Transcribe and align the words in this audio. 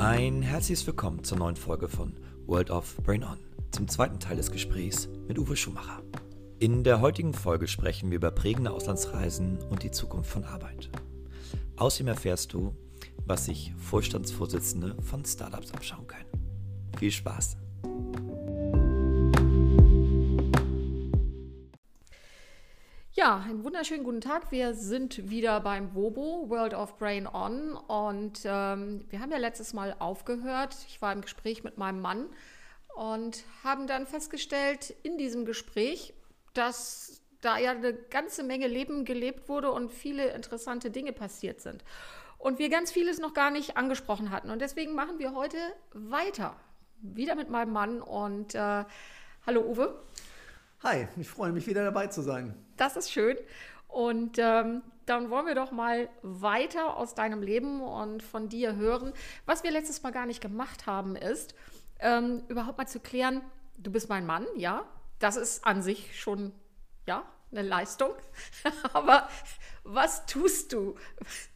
Ein 0.00 0.40
herzliches 0.40 0.86
Willkommen 0.86 1.24
zur 1.24 1.36
neuen 1.36 1.56
Folge 1.56 1.86
von 1.86 2.14
World 2.46 2.70
of 2.70 2.96
Brain 3.02 3.22
On, 3.22 3.36
zum 3.70 3.86
zweiten 3.86 4.18
Teil 4.18 4.38
des 4.38 4.50
Gesprächs 4.50 5.10
mit 5.28 5.38
Uwe 5.38 5.54
Schumacher. 5.56 6.02
In 6.58 6.84
der 6.84 7.02
heutigen 7.02 7.34
Folge 7.34 7.68
sprechen 7.68 8.08
wir 8.08 8.16
über 8.16 8.30
prägende 8.30 8.70
Auslandsreisen 8.70 9.58
und 9.68 9.82
die 9.82 9.90
Zukunft 9.90 10.30
von 10.30 10.44
Arbeit. 10.44 10.88
Außerdem 11.76 12.08
erfährst 12.08 12.54
du, 12.54 12.74
was 13.26 13.44
sich 13.44 13.74
Vorstandsvorsitzende 13.76 14.96
von 15.02 15.22
Startups 15.26 15.70
abschauen 15.74 16.06
können. 16.06 16.30
Viel 16.98 17.10
Spaß! 17.10 17.58
Ja, 23.20 23.44
einen 23.46 23.64
wunderschönen 23.64 24.02
guten 24.02 24.22
Tag. 24.22 24.50
Wir 24.50 24.72
sind 24.72 25.28
wieder 25.28 25.60
beim 25.60 25.94
WOBO, 25.94 26.48
World 26.48 26.72
of 26.72 26.96
Brain 26.96 27.26
On. 27.26 27.74
Und 27.74 28.40
ähm, 28.46 29.04
wir 29.10 29.20
haben 29.20 29.30
ja 29.30 29.36
letztes 29.36 29.74
Mal 29.74 29.94
aufgehört. 29.98 30.74
Ich 30.88 31.02
war 31.02 31.12
im 31.12 31.20
Gespräch 31.20 31.62
mit 31.62 31.76
meinem 31.76 32.00
Mann 32.00 32.30
und 32.96 33.44
haben 33.62 33.86
dann 33.86 34.06
festgestellt 34.06 34.94
in 35.02 35.18
diesem 35.18 35.44
Gespräch, 35.44 36.14
dass 36.54 37.20
da 37.42 37.58
ja 37.58 37.72
eine 37.72 37.92
ganze 37.92 38.42
Menge 38.42 38.68
Leben 38.68 39.04
gelebt 39.04 39.50
wurde 39.50 39.70
und 39.70 39.92
viele 39.92 40.28
interessante 40.28 40.90
Dinge 40.90 41.12
passiert 41.12 41.60
sind. 41.60 41.84
Und 42.38 42.58
wir 42.58 42.70
ganz 42.70 42.90
vieles 42.90 43.18
noch 43.18 43.34
gar 43.34 43.50
nicht 43.50 43.76
angesprochen 43.76 44.30
hatten. 44.30 44.48
Und 44.48 44.62
deswegen 44.62 44.94
machen 44.94 45.18
wir 45.18 45.34
heute 45.34 45.58
weiter. 45.92 46.56
Wieder 47.02 47.34
mit 47.34 47.50
meinem 47.50 47.74
Mann. 47.74 48.00
Und 48.00 48.54
äh, 48.54 48.86
hallo 49.44 49.60
Uwe. 49.60 50.02
Hi, 50.82 51.06
ich 51.18 51.28
freue 51.28 51.52
mich 51.52 51.66
wieder 51.66 51.84
dabei 51.84 52.06
zu 52.06 52.22
sein. 52.22 52.54
Das 52.78 52.96
ist 52.96 53.12
schön. 53.12 53.36
Und 53.86 54.38
ähm, 54.38 54.80
dann 55.04 55.28
wollen 55.28 55.44
wir 55.44 55.54
doch 55.54 55.72
mal 55.72 56.08
weiter 56.22 56.96
aus 56.96 57.14
deinem 57.14 57.42
Leben 57.42 57.82
und 57.82 58.22
von 58.22 58.48
dir 58.48 58.76
hören. 58.76 59.12
Was 59.44 59.62
wir 59.62 59.72
letztes 59.72 60.02
Mal 60.02 60.10
gar 60.10 60.24
nicht 60.24 60.40
gemacht 60.40 60.86
haben, 60.86 61.16
ist 61.16 61.54
ähm, 61.98 62.44
überhaupt 62.48 62.78
mal 62.78 62.86
zu 62.86 62.98
klären, 62.98 63.42
du 63.76 63.90
bist 63.90 64.08
mein 64.08 64.24
Mann, 64.24 64.46
ja. 64.56 64.86
Das 65.18 65.36
ist 65.36 65.66
an 65.66 65.82
sich 65.82 66.18
schon, 66.18 66.50
ja, 67.06 67.24
eine 67.52 67.62
Leistung. 67.62 68.10
Aber 68.92 69.28
was 69.84 70.26
tust 70.26 70.72
du 70.72 70.94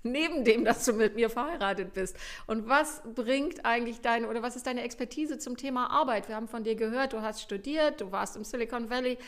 neben 0.02 0.44
dem, 0.44 0.64
dass 0.64 0.84
du 0.84 0.92
mit 0.92 1.14
mir 1.14 1.30
verheiratet 1.30 1.92
bist? 1.92 2.16
Und 2.46 2.68
was 2.68 3.02
bringt 3.14 3.64
eigentlich 3.64 4.00
deine 4.00 4.28
oder 4.28 4.42
was 4.42 4.56
ist 4.56 4.66
deine 4.66 4.82
Expertise 4.82 5.38
zum 5.38 5.56
Thema 5.56 5.90
Arbeit? 5.90 6.28
Wir 6.28 6.36
haben 6.36 6.48
von 6.48 6.64
dir 6.64 6.74
gehört, 6.74 7.12
du 7.12 7.20
hast 7.20 7.42
studiert, 7.42 8.00
du 8.00 8.12
warst 8.12 8.36
im 8.36 8.44
Silicon 8.44 8.90
Valley, 8.90 9.18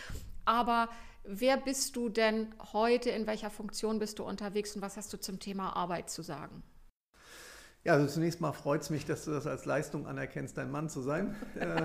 aber 0.45 0.89
wer 1.25 1.56
bist 1.56 1.97
du 1.97 2.08
denn 2.08 2.55
heute? 2.73 3.11
In 3.11 3.27
welcher 3.27 3.51
Funktion 3.51 3.98
bist 3.98 4.19
du 4.19 4.25
unterwegs 4.25 4.75
und 4.75 4.83
was 4.83 4.97
hast 4.97 5.12
du 5.12 5.19
zum 5.19 5.39
Thema 5.39 5.77
Arbeit 5.77 6.11
zu 6.11 6.23
sagen? 6.23 6.62
Ja, 7.84 7.92
also 7.92 8.06
zunächst 8.06 8.41
mal 8.41 8.53
freut 8.53 8.83
es 8.83 8.91
mich, 8.91 9.05
dass 9.05 9.25
du 9.25 9.30
das 9.30 9.47
als 9.47 9.64
Leistung 9.64 10.06
anerkennst, 10.08 10.56
dein 10.56 10.73
Mann 10.73 10.89
zu 10.89 11.03
sein. 11.03 11.36
äh, 11.55 11.83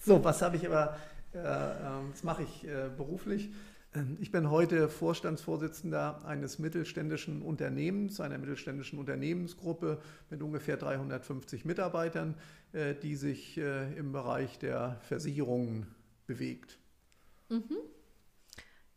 so, 0.00 0.24
was 0.24 0.42
habe 0.42 0.56
ich 0.56 0.66
aber, 0.66 0.96
äh, 1.32 1.38
ähm, 1.38 2.10
was 2.10 2.24
mache 2.24 2.42
ich 2.42 2.66
äh, 2.66 2.90
beruflich? 2.96 3.52
Ähm, 3.94 4.16
ich 4.20 4.30
bin 4.30 4.50
heute 4.50 4.88
Vorstandsvorsitzender 4.88 6.24
eines 6.24 6.58
mittelständischen 6.58 7.42
Unternehmens, 7.42 8.20
einer 8.20 8.38
mittelständischen 8.38 8.98
Unternehmensgruppe 8.98 10.00
mit 10.30 10.42
ungefähr 10.42 10.76
350 10.76 11.64
Mitarbeitern, 11.64 12.34
äh, 12.72 12.94
die 12.94 13.16
sich 13.16 13.58
äh, 13.58 13.92
im 13.94 14.12
Bereich 14.12 14.58
der 14.58 15.00
Versicherungen 15.02 15.86
bewegt. 16.26 16.78
Mhm. 17.48 17.78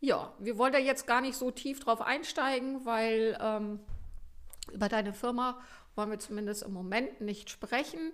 Ja, 0.00 0.34
wir 0.38 0.58
wollen 0.58 0.72
da 0.72 0.78
jetzt 0.78 1.06
gar 1.06 1.20
nicht 1.20 1.36
so 1.36 1.50
tief 1.50 1.80
drauf 1.80 2.00
einsteigen, 2.00 2.84
weil 2.84 3.36
ähm, 3.40 3.80
über 4.72 4.88
deine 4.88 5.12
Firma 5.12 5.60
wollen 5.94 6.10
wir 6.10 6.18
zumindest 6.18 6.62
im 6.62 6.72
Moment 6.72 7.20
nicht 7.20 7.50
sprechen. 7.50 8.12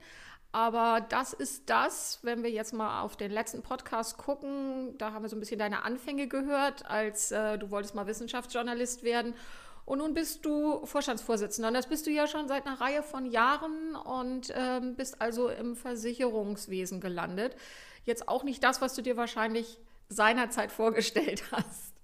Aber 0.53 1.00
das 1.08 1.33
ist 1.33 1.70
das, 1.70 2.18
wenn 2.23 2.42
wir 2.42 2.51
jetzt 2.51 2.74
mal 2.74 3.01
auf 3.01 3.17
den 3.17 3.30
letzten 3.30 3.63
Podcast 3.63 4.18
gucken, 4.18 4.96
da 4.98 5.13
haben 5.13 5.23
wir 5.23 5.30
so 5.30 5.36
ein 5.36 5.40
bisschen 5.40 5.58
deine 5.58 5.83
Anfänge 5.83 6.29
gehört, 6.29 6.85
als 6.85 7.33
äh, 7.33 7.57
du 7.58 7.70
wolltest 7.70 7.95
mal 7.95 8.07
Wissenschaftsjournalist 8.07 9.02
werden. 9.02 9.35
Und 9.86 9.98
nun 9.98 10.12
bist 10.12 10.45
du 10.45 10.85
Vorstandsvorsitzender. 10.85 11.68
Und 11.68 11.74
das 11.74 11.89
bist 11.89 12.07
du 12.07 12.11
ja 12.11 12.27
schon 12.27 12.48
seit 12.48 12.67
einer 12.67 12.80
Reihe 12.80 13.02
von 13.02 13.24
Jahren 13.24 13.96
und 13.96 14.52
ähm, 14.55 14.95
bist 14.95 15.23
also 15.23 15.48
im 15.48 15.74
Versicherungswesen 15.74 17.01
gelandet. 17.01 17.57
Jetzt 18.05 18.29
auch 18.29 18.45
nicht 18.45 18.62
das, 18.62 18.83
was 18.83 18.95
du 18.95 19.02
dir 19.02 19.17
wahrscheinlich 19.17 19.79
seinerzeit 20.11 20.70
vorgestellt 20.73 21.45
hast. 21.51 21.95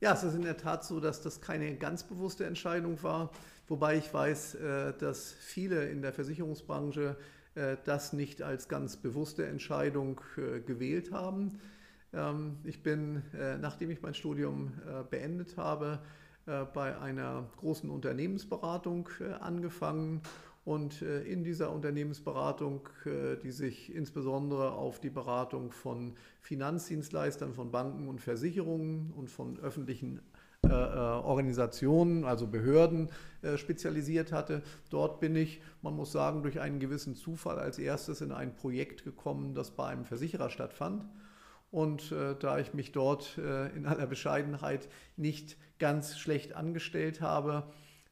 Ja, 0.00 0.12
es 0.12 0.22
ist 0.22 0.34
in 0.34 0.42
der 0.42 0.58
Tat 0.58 0.84
so, 0.84 1.00
dass 1.00 1.22
das 1.22 1.40
keine 1.40 1.74
ganz 1.76 2.02
bewusste 2.02 2.44
Entscheidung 2.44 3.02
war. 3.02 3.30
Wobei 3.66 3.96
ich 3.96 4.12
weiß, 4.12 4.56
äh, 4.56 4.92
dass 4.98 5.32
viele 5.32 5.88
in 5.88 6.02
der 6.02 6.12
Versicherungsbranche 6.12 7.16
äh, 7.54 7.76
das 7.84 8.12
nicht 8.12 8.42
als 8.42 8.68
ganz 8.68 8.96
bewusste 8.98 9.46
Entscheidung 9.46 10.20
äh, 10.36 10.60
gewählt 10.60 11.12
haben. 11.12 11.60
Ähm, 12.12 12.58
ich 12.64 12.82
bin, 12.82 13.22
nachdem 13.60 13.90
ich 13.90 14.02
mein 14.02 14.14
Studium 14.14 14.72
beendet 15.10 15.56
habe, 15.56 16.00
bei 16.46 16.98
einer 16.98 17.48
großen 17.56 17.88
Unternehmensberatung 17.88 19.08
angefangen 19.40 20.20
und 20.66 21.00
in 21.00 21.42
dieser 21.42 21.72
Unternehmensberatung, 21.72 22.86
die 23.42 23.50
sich 23.50 23.94
insbesondere 23.94 24.72
auf 24.72 25.00
die 25.00 25.08
Beratung 25.08 25.72
von 25.72 26.16
Finanzdienstleistern, 26.40 27.54
von 27.54 27.70
Banken 27.70 28.08
und 28.08 28.20
Versicherungen 28.20 29.10
und 29.16 29.30
von 29.30 29.58
öffentlichen 29.58 30.20
äh, 30.64 30.68
äh, 30.68 30.98
Organisationen, 31.24 32.24
also 32.24 32.46
Behörden 32.46 33.10
äh, 33.42 33.56
spezialisiert 33.56 34.32
hatte. 34.32 34.62
Dort 34.90 35.20
bin 35.20 35.36
ich, 35.36 35.60
man 35.82 35.94
muss 35.94 36.12
sagen, 36.12 36.42
durch 36.42 36.60
einen 36.60 36.78
gewissen 36.78 37.14
Zufall 37.14 37.58
als 37.58 37.78
erstes 37.78 38.20
in 38.20 38.32
ein 38.32 38.54
Projekt 38.54 39.04
gekommen, 39.04 39.54
das 39.54 39.70
bei 39.70 39.86
einem 39.86 40.04
Versicherer 40.04 40.50
stattfand. 40.50 41.04
Und 41.70 42.12
äh, 42.12 42.36
da 42.38 42.58
ich 42.58 42.72
mich 42.72 42.92
dort 42.92 43.36
in 43.36 43.86
aller 43.86 44.06
Bescheidenheit 44.06 44.88
nicht 45.16 45.56
ganz 45.78 46.18
schlecht 46.18 46.54
angestellt 46.54 47.20
habe, 47.20 47.64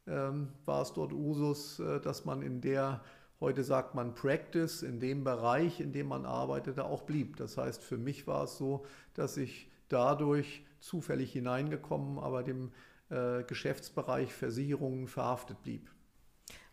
ähm, 0.07 0.49
war 0.65 0.83
es 0.83 0.93
dort 0.93 1.13
Usus, 1.13 1.81
dass 2.03 2.25
man 2.25 2.43
in 2.43 2.61
der, 2.61 3.03
heute 3.41 3.63
sagt 3.63 3.95
man 3.95 4.15
Practice, 4.15 4.83
in 4.83 4.99
dem 4.99 5.23
Bereich, 5.23 5.81
in 5.81 5.93
dem 5.93 6.09
man 6.09 6.27
arbeitete, 6.27 6.85
auch 6.85 7.03
blieb. 7.03 7.37
Das 7.37 7.57
heißt, 7.57 7.85
für 7.85 7.99
mich 7.99 8.27
war 8.27 8.45
es 8.45 8.59
so, 8.59 8.85
dass 9.15 9.37
ich 9.37 9.71
dadurch 9.89 10.65
zufällig 10.83 11.33
hineingekommen, 11.33 12.19
aber 12.19 12.43
dem 12.43 12.73
äh, 13.11 13.43
Geschäftsbereich 13.45 14.33
Versicherungen 14.33 15.07
verhaftet 15.07 15.63
blieb. 15.63 15.91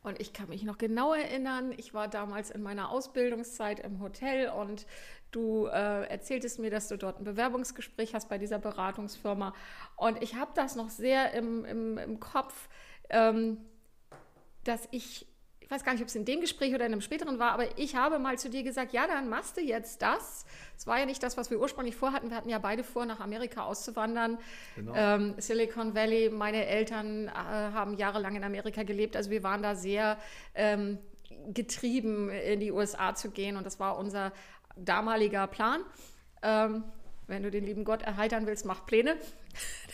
Und 0.02 0.20
ich 0.22 0.32
kann 0.32 0.48
mich 0.50 0.64
noch 0.64 0.78
genau 0.78 1.14
erinnern, 1.14 1.74
ich 1.76 1.94
war 1.94 2.08
damals 2.08 2.52
in 2.52 2.62
meiner 2.62 2.90
Ausbildungszeit 2.90 3.82
im 3.82 4.00
Hotel 4.00 4.50
und 4.50 4.86
du 5.32 5.66
äh, 5.68 6.08
erzähltest 6.08 6.60
mir, 6.60 6.72
dass 6.72 6.88
du 6.88 6.98
dort 6.98 7.20
ein 7.20 7.26
Bewerbungsgespräch 7.26 8.16
hast 8.16 8.30
bei 8.30 8.38
dieser 8.38 8.60
Beratungsfirma. 8.60 9.54
Und 9.98 10.24
ich 10.24 10.36
habe 10.36 10.52
das 10.56 10.76
noch 10.76 10.90
sehr 10.90 11.34
im, 11.34 11.66
im, 11.66 11.98
im 11.98 12.20
Kopf, 12.20 12.70
ähm, 13.10 13.58
dass 14.64 14.88
ich 14.92 15.28
ich 15.70 15.76
weiß 15.76 15.84
gar 15.84 15.92
nicht, 15.92 16.02
ob 16.02 16.08
es 16.08 16.16
in 16.16 16.26
dem 16.26 16.42
Gespräch 16.42 16.74
oder 16.74 16.88
in 16.88 16.94
einem 16.94 17.02
späteren 17.02 17.38
war, 17.38 17.52
aber 17.52 17.78
ich 17.78 17.96
habe 17.96 18.18
mal 18.18 18.40
zu 18.40 18.50
dir 18.50 18.64
gesagt, 18.64 18.92
ja, 18.92 19.06
dann 19.06 19.30
machst 19.30 19.56
du 19.56 19.62
jetzt 19.62 20.02
das. 20.02 20.48
Es 20.76 20.88
war 20.88 20.98
ja 20.98 21.06
nicht 21.06 21.22
das, 21.22 21.38
was 21.38 21.52
wir 21.52 21.60
ursprünglich 21.60 21.96
vorhatten. 21.96 22.32
Wir 22.32 22.38
hatten 22.38 22.50
ja 22.50 22.58
beide 22.58 22.84
vor, 22.84 23.06
nach 23.06 23.20
Amerika 23.20 23.66
auszuwandern. 23.66 24.40
Genau. 24.76 24.94
Ähm, 24.96 25.36
Silicon 25.38 25.94
Valley, 25.94 26.32
meine 26.32 26.66
Eltern 26.66 27.28
äh, 27.28 27.32
haben 27.32 27.94
jahrelang 27.94 28.36
in 28.36 28.44
Amerika 28.44 28.82
gelebt. 28.82 29.16
Also 29.16 29.30
wir 29.30 29.44
waren 29.44 29.62
da 29.62 29.76
sehr 29.76 30.18
ähm, 30.56 30.98
getrieben, 31.54 32.32
in 32.32 32.62
die 32.62 32.72
USA 32.72 33.14
zu 33.14 33.30
gehen. 33.30 33.56
Und 33.56 33.64
das 33.64 33.80
war 33.80 34.00
unser 34.00 34.34
damaliger 34.76 35.46
Plan. 35.46 35.82
Ähm, 36.42 36.84
wenn 37.30 37.44
du 37.44 37.52
den 37.52 37.66
lieben 37.66 37.84
Gott 37.84 38.02
erheitern 38.02 38.48
willst, 38.48 38.66
mach 38.66 38.86
Pläne. 38.86 39.18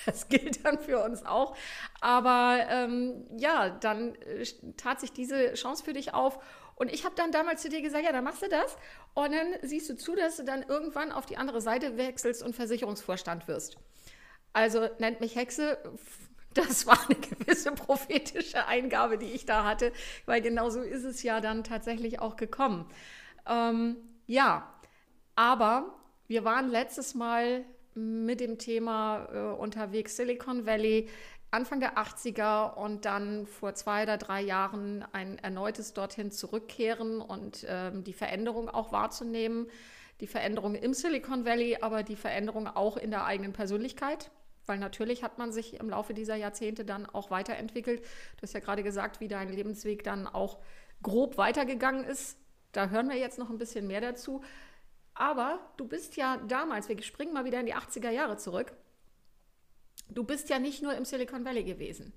Das 0.06 0.30
gilt 0.30 0.64
dann 0.64 0.78
für 0.78 1.04
uns 1.04 1.26
auch. 1.26 1.56
Aber 2.00 2.60
ähm, 2.70 3.26
ja, 3.38 3.72
dann 3.72 4.14
äh, 4.16 4.46
tat 4.78 5.00
sich 5.00 5.14
diese 5.14 5.56
Chance 5.56 5.84
für 5.84 5.94
dich 5.94 6.14
auf. 6.14 6.38
Und 6.76 6.94
ich 6.94 7.06
habe 7.06 7.16
dann 7.16 7.32
damals 7.32 7.64
zu 7.64 7.70
dir 7.70 7.82
gesagt, 7.82 8.04
ja, 8.04 8.12
dann 8.12 8.24
machst 8.24 8.44
du 8.44 8.48
das. 8.48 8.78
Und 9.16 9.32
dann 9.32 9.48
siehst 9.64 9.90
du 9.90 9.96
zu, 9.96 10.16
dass 10.16 10.38
du 10.38 10.44
dann 10.44 10.62
irgendwann 10.62 11.12
auf 11.12 11.26
die 11.26 11.38
andere 11.38 11.60
Seite 11.60 11.98
wechselst 11.98 12.44
und 12.44 12.56
Versicherungsvorstand 12.56 13.48
wirst. 13.48 13.78
Also 14.54 14.88
nennt 15.00 15.22
mich 15.22 15.36
Hexe. 15.36 15.78
Das 16.54 16.88
war 16.88 16.98
eine 17.10 17.20
gewisse 17.20 17.74
prophetische 17.74 18.66
Eingabe, 18.66 19.18
die 19.18 19.26
ich 19.26 19.46
da 19.46 19.66
hatte, 19.66 19.92
weil 20.26 20.40
genau 20.40 20.70
so 20.70 20.80
ist 20.80 21.04
es 21.04 21.22
ja 21.22 21.42
dann 21.42 21.66
tatsächlich 21.66 22.22
auch 22.22 22.38
gekommen. 22.38 22.90
Ähm, 23.46 23.98
ja, 24.26 24.74
aber 25.36 25.94
wir 26.28 26.44
waren 26.44 26.70
letztes 26.70 27.16
Mal 27.16 27.64
mit 27.94 28.40
dem 28.40 28.58
Thema 28.58 29.28
äh, 29.32 29.60
unterwegs 29.60 30.18
Silicon 30.18 30.66
Valley, 30.66 31.08
Anfang 31.52 31.80
der 31.80 31.98
80er 31.98 32.74
und 32.74 33.06
dann 33.06 33.46
vor 33.46 33.76
zwei 33.76 34.04
oder 34.04 34.18
drei 34.18 34.42
Jahren 34.42 35.06
ein 35.14 35.38
erneutes 35.40 35.94
dorthin 35.94 36.32
zurückkehren 36.32 37.22
und 37.22 37.66
ähm, 37.70 38.04
die 38.04 38.14
Veränderung 38.14 38.68
auch 38.70 38.92
wahrzunehmen. 38.92 39.68
Die 40.20 40.28
Veränderung 40.28 40.76
im 40.76 40.94
Silicon 40.94 41.46
Valley, 41.46 41.78
aber 41.82 42.04
die 42.04 42.16
Veränderung 42.16 42.68
auch 42.68 42.98
in 42.98 43.12
der 43.12 43.26
eigenen 43.26 43.54
Persönlichkeit. 43.54 44.32
Weil 44.66 44.80
natürlich 44.80 45.24
hat 45.24 45.38
man 45.38 45.52
sich 45.52 45.80
im 45.80 45.90
Laufe 45.90 46.14
dieser 46.14 46.36
Jahrzehnte 46.36 46.84
dann 46.84 47.06
auch 47.06 47.32
weiterentwickelt. 47.32 48.02
Du 48.02 48.44
hast 48.44 48.54
ja 48.54 48.60
gerade 48.60 48.84
gesagt, 48.84 49.20
wie 49.20 49.28
dein 49.28 49.50
Lebensweg 49.50 50.04
dann 50.04 50.28
auch 50.28 50.60
grob 51.04 51.38
weitergegangen 51.38 52.04
ist. 52.04 52.38
Da 52.72 52.90
hören 52.90 53.08
wir 53.08 53.18
jetzt 53.18 53.40
noch 53.40 53.50
ein 53.50 53.58
bisschen 53.58 53.88
mehr 53.88 54.02
dazu. 54.02 54.42
Aber 55.16 55.60
du 55.78 55.88
bist 55.88 56.18
ja 56.18 56.38
damals, 56.48 56.90
wir 56.90 57.02
springen 57.02 57.34
mal 57.34 57.46
wieder 57.46 57.60
in 57.60 57.66
die 57.66 57.76
80er 57.76 58.10
Jahre 58.10 58.38
zurück, 58.38 58.74
du 60.10 60.24
bist 60.24 60.50
ja 60.50 60.60
nicht 60.60 60.84
nur 60.84 60.94
im 60.94 61.06
Silicon 61.06 61.46
Valley 61.46 61.64
gewesen. 61.64 62.14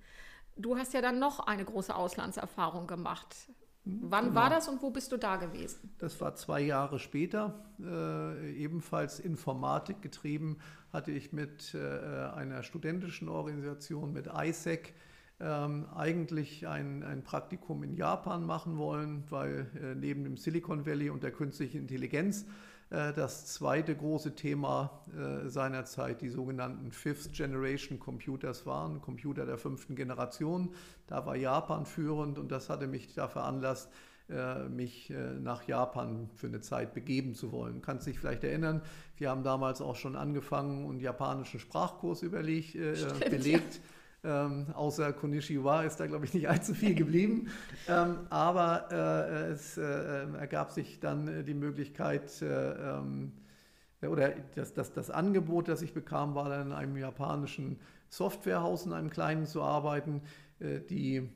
Du 0.56 0.76
hast 0.76 0.92
ja 0.92 1.00
dann 1.00 1.20
noch 1.20 1.38
eine 1.38 1.64
große 1.64 1.94
Auslandserfahrung 1.94 2.88
gemacht. 2.88 3.36
Wann 3.84 4.26
genau. 4.26 4.40
war 4.40 4.50
das 4.50 4.68
und 4.68 4.82
wo 4.82 4.90
bist 4.90 5.12
du 5.12 5.16
da 5.16 5.36
gewesen? 5.36 5.94
Das 5.98 6.20
war 6.20 6.34
zwei 6.34 6.60
Jahre 6.60 6.98
später, 6.98 7.64
äh, 7.80 8.52
ebenfalls 8.52 9.18
Informatik 9.18 10.02
getrieben, 10.02 10.58
hatte 10.92 11.12
ich 11.12 11.32
mit 11.32 11.74
äh, 11.74 11.78
einer 11.78 12.64
studentischen 12.64 13.28
Organisation, 13.28 14.12
mit 14.12 14.26
ISEC, 14.26 14.92
ähm, 15.40 15.86
eigentlich 15.94 16.66
ein, 16.66 17.02
ein 17.02 17.22
Praktikum 17.22 17.82
in 17.82 17.94
Japan 17.94 18.44
machen 18.44 18.76
wollen, 18.76 19.24
weil 19.30 19.70
äh, 19.80 19.94
neben 19.94 20.24
dem 20.24 20.36
Silicon 20.36 20.84
Valley 20.84 21.08
und 21.10 21.22
der 21.22 21.30
künstlichen 21.30 21.78
Intelligenz 21.78 22.44
das 22.90 23.46
zweite 23.46 23.94
große 23.94 24.34
Thema 24.34 25.02
äh, 25.14 25.48
seinerzeit 25.48 26.22
die 26.22 26.30
sogenannten 26.30 26.90
Fifth 26.90 27.32
Generation 27.34 27.98
Computers 27.98 28.64
waren, 28.64 29.02
Computer 29.02 29.44
der 29.44 29.58
fünften 29.58 29.94
Generation. 29.94 30.74
Da 31.06 31.26
war 31.26 31.36
Japan 31.36 31.84
führend 31.84 32.38
und 32.38 32.50
das 32.50 32.70
hatte 32.70 32.86
mich 32.86 33.14
da 33.14 33.28
veranlasst, 33.28 33.90
äh, 34.30 34.68
mich 34.68 35.12
nach 35.40 35.68
Japan 35.68 36.30
für 36.34 36.46
eine 36.46 36.60
Zeit 36.60 36.94
begeben 36.94 37.34
zu 37.34 37.52
wollen. 37.52 37.82
Kannst 37.82 38.06
dich 38.06 38.18
vielleicht 38.18 38.44
erinnern, 38.44 38.82
wir 39.16 39.30
haben 39.30 39.42
damals 39.42 39.82
auch 39.82 39.96
schon 39.96 40.16
angefangen 40.16 40.86
und 40.86 41.00
japanischen 41.00 41.60
Sprachkurs 41.60 42.22
überlegt, 42.22 42.70
Stimmt, 42.70 43.30
belegt. 43.30 43.74
Ja 43.74 43.80
ähm, 44.28 44.66
außer 44.74 45.12
Konishiwa 45.14 45.82
ist 45.82 45.96
da, 45.96 46.06
glaube 46.06 46.26
ich, 46.26 46.34
nicht 46.34 46.48
allzu 46.48 46.74
viel 46.74 46.94
geblieben. 46.94 47.48
ähm, 47.88 48.18
aber 48.28 48.88
äh, 48.92 49.52
es 49.52 49.78
äh, 49.78 50.22
ähm, 50.22 50.34
ergab 50.34 50.70
sich 50.70 51.00
dann 51.00 51.28
äh, 51.28 51.44
die 51.44 51.54
Möglichkeit, 51.54 52.42
äh, 52.42 52.72
ähm, 52.72 53.32
oder 54.02 54.32
das, 54.54 54.74
das, 54.74 54.92
das 54.92 55.10
Angebot, 55.10 55.68
das 55.68 55.82
ich 55.82 55.94
bekam, 55.94 56.34
war 56.34 56.48
dann 56.48 56.68
in 56.68 56.72
einem 56.72 56.96
japanischen 56.96 57.80
Softwarehaus, 58.10 58.86
in 58.86 58.92
einem 58.92 59.10
kleinen 59.10 59.46
zu 59.46 59.62
arbeiten. 59.62 60.20
Äh, 60.60 60.80
die 60.80 61.28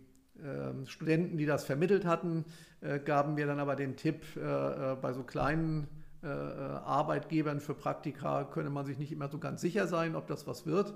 ähm, 0.44 0.86
Studenten, 0.86 1.38
die 1.38 1.46
das 1.46 1.64
vermittelt 1.64 2.04
hatten, 2.04 2.44
äh, 2.82 2.98
gaben 2.98 3.34
mir 3.34 3.46
dann 3.46 3.58
aber 3.58 3.74
den 3.74 3.96
Tipp, 3.96 4.22
bei 4.34 5.12
so 5.12 5.22
kleinen 5.22 5.88
Arbeitgebern 6.22 7.58
für 7.58 7.74
Praktika 7.74 8.44
könne 8.44 8.70
man 8.70 8.86
sich 8.86 8.96
nicht 8.96 9.10
immer 9.10 9.28
so 9.28 9.38
ganz 9.38 9.60
sicher 9.60 9.88
sein, 9.88 10.14
ob 10.14 10.28
das 10.28 10.46
was 10.46 10.66
wird. 10.66 10.94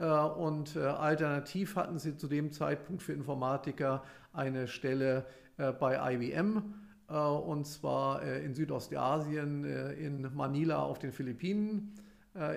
Äh, 0.00 0.04
und 0.04 0.76
äh, 0.76 0.80
alternativ 0.80 1.76
hatten 1.76 1.98
sie 1.98 2.16
zu 2.16 2.26
dem 2.26 2.50
Zeitpunkt 2.50 3.02
für 3.02 3.12
Informatiker 3.12 4.02
eine 4.32 4.66
Stelle 4.66 5.26
äh, 5.58 5.72
bei 5.72 6.14
IBM 6.14 6.74
und 7.08 7.66
zwar 7.66 8.22
in 8.22 8.54
Südostasien, 8.54 9.64
in 9.64 10.32
Manila 10.32 10.80
auf 10.80 11.00
den 11.00 11.10
Philippinen 11.10 11.92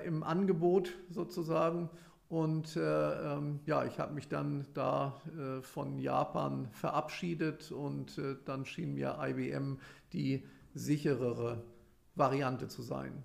im 0.04 0.22
Angebot 0.22 0.92
sozusagen. 1.10 1.90
Und 2.28 2.76
äh, 2.76 2.80
ähm, 2.80 3.58
ja, 3.66 3.84
ich 3.84 3.98
habe 3.98 4.14
mich 4.14 4.28
dann 4.28 4.64
da 4.72 5.20
äh, 5.36 5.60
von 5.60 5.98
Japan 5.98 6.68
verabschiedet 6.70 7.72
und 7.72 8.16
äh, 8.18 8.36
dann 8.44 8.64
schien 8.64 8.94
mir 8.94 9.18
IBM 9.20 9.78
die 10.12 10.44
sicherere 10.72 11.64
Variante 12.14 12.68
zu 12.68 12.82
sein. 12.82 13.24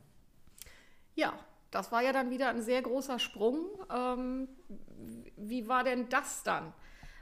Ja, 1.13 1.33
das 1.71 1.91
war 1.91 2.01
ja 2.01 2.13
dann 2.13 2.29
wieder 2.29 2.49
ein 2.49 2.61
sehr 2.61 2.81
großer 2.81 3.19
Sprung. 3.19 3.65
Ähm, 3.93 4.47
wie 5.37 5.67
war 5.67 5.83
denn 5.83 6.09
das 6.09 6.43
dann? 6.43 6.73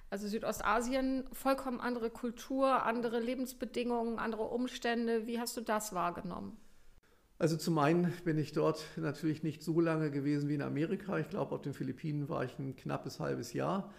Also 0.10 0.28
Südostasien, 0.28 1.26
vollkommen 1.34 1.82
andere 1.82 2.10
Kultur, 2.10 2.84
andere 2.84 3.20
Lebensbedingungen, 3.20 4.20
andere 4.20 4.44
Umstände. 4.44 5.28
Wie 5.28 5.40
hast 5.40 5.58
du 5.58 5.62
das 5.62 5.94
wahrgenommen? 5.94 6.58
Also 7.40 7.58
zum 7.58 7.78
einen 7.78 8.12
bin 8.24 8.38
ich 8.38 8.54
dort 8.54 8.84
natürlich 8.96 9.44
nicht 9.44 9.62
so 9.62 9.80
lange 9.80 10.10
gewesen 10.10 10.50
wie 10.50 10.56
in 10.56 10.62
Amerika. 10.62 11.20
Ich 11.20 11.30
glaube, 11.30 11.54
auf 11.54 11.62
den 11.62 11.74
Philippinen 11.74 12.30
war 12.30 12.44
ich 12.46 12.58
ein 12.58 12.76
knappes 12.76 13.20
halbes 13.20 13.54
Jahr 13.54 13.94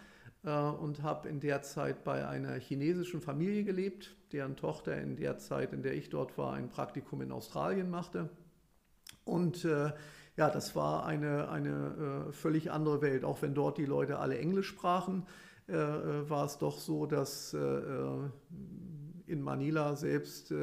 äh, 0.44 0.50
und 0.50 1.02
habe 1.02 1.28
in 1.28 1.40
der 1.40 1.62
Zeit 1.62 2.04
bei 2.04 2.26
einer 2.26 2.54
chinesischen 2.54 3.20
Familie 3.20 3.64
gelebt, 3.64 4.16
deren 4.32 4.56
Tochter 4.56 5.00
in 5.00 5.14
der 5.14 5.38
Zeit, 5.38 5.72
in 5.72 5.82
der 5.82 5.94
ich 5.94 6.08
dort 6.08 6.36
war, 6.36 6.54
ein 6.54 6.68
Praktikum 6.68 7.20
in 7.20 7.30
Australien 7.30 7.90
machte. 7.90 8.30
Und 9.24 9.64
äh, 9.64 9.92
ja, 10.38 10.48
das 10.48 10.76
war 10.76 11.04
eine, 11.04 11.48
eine 11.48 12.28
äh, 12.28 12.32
völlig 12.32 12.70
andere 12.70 13.02
Welt. 13.02 13.24
Auch 13.24 13.42
wenn 13.42 13.54
dort 13.54 13.76
die 13.76 13.84
Leute 13.84 14.20
alle 14.20 14.38
Englisch 14.38 14.68
sprachen, 14.68 15.26
äh, 15.68 15.72
äh 15.72 16.30
war 16.30 16.46
es 16.46 16.58
doch 16.58 16.78
so, 16.78 17.06
dass 17.06 17.52
äh, 17.52 17.58
äh 17.58 18.30
in 19.26 19.42
Manila 19.42 19.94
selbst, 19.94 20.50
äh, 20.52 20.56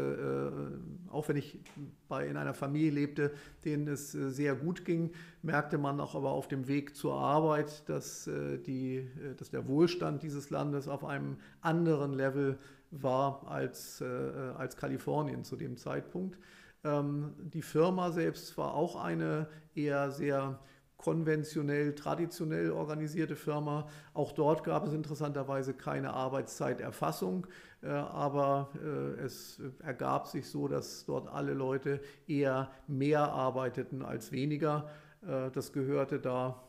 auch 1.12 1.28
wenn 1.28 1.36
ich 1.36 1.60
bei, 2.08 2.26
in 2.26 2.36
einer 2.36 2.56
Familie 2.56 2.90
lebte, 2.90 3.32
denen 3.64 3.88
es 3.88 4.12
sehr 4.12 4.56
gut 4.56 4.86
ging, 4.86 5.12
merkte 5.44 5.78
man 5.78 6.00
auch 6.00 6.16
aber 6.16 6.32
auf 6.32 6.48
dem 6.48 6.68
Weg 6.68 6.96
zur 6.96 7.14
Arbeit, 7.14 7.88
dass, 7.88 8.28
die, 8.66 9.08
dass 9.38 9.52
der 9.52 9.68
Wohlstand 9.68 10.24
dieses 10.24 10.50
Landes 10.50 10.88
auf 10.88 11.06
einem 11.06 11.38
anderen 11.62 12.14
Level 12.14 12.58
war 12.90 13.46
als, 13.48 14.02
als 14.02 14.78
Kalifornien 14.78 15.44
zu 15.44 15.58
dem 15.58 15.78
Zeitpunkt. 15.78 16.40
Ähm, 16.86 17.34
die 17.40 17.64
Firma 17.64 18.12
selbst 18.12 18.58
war 18.58 18.76
auch 18.76 18.96
eine 18.96 19.48
eher 19.74 20.12
sehr 20.12 20.60
konventionell, 20.98 21.94
traditionell 21.94 22.72
organisierte 22.72 23.36
Firma. 23.36 23.88
Auch 24.14 24.32
dort 24.32 24.64
gab 24.64 24.88
es 24.88 24.94
interessanterweise 24.94 25.74
keine 25.74 26.14
Arbeitszeiterfassung, 26.14 27.48
äh, 27.82 27.90
aber 27.90 28.70
äh, 28.84 29.22
es 29.22 29.62
ergab 29.84 30.28
sich 30.28 30.50
so, 30.50 30.68
dass 30.68 31.06
dort 31.06 31.28
alle 31.28 31.54
Leute 31.54 32.00
eher 32.28 32.72
mehr 32.88 33.32
arbeiteten 33.32 34.04
als 34.04 34.32
weniger. 34.32 34.90
Äh, 35.28 35.52
das 35.52 35.74
gehörte 35.74 36.20
da 36.20 36.62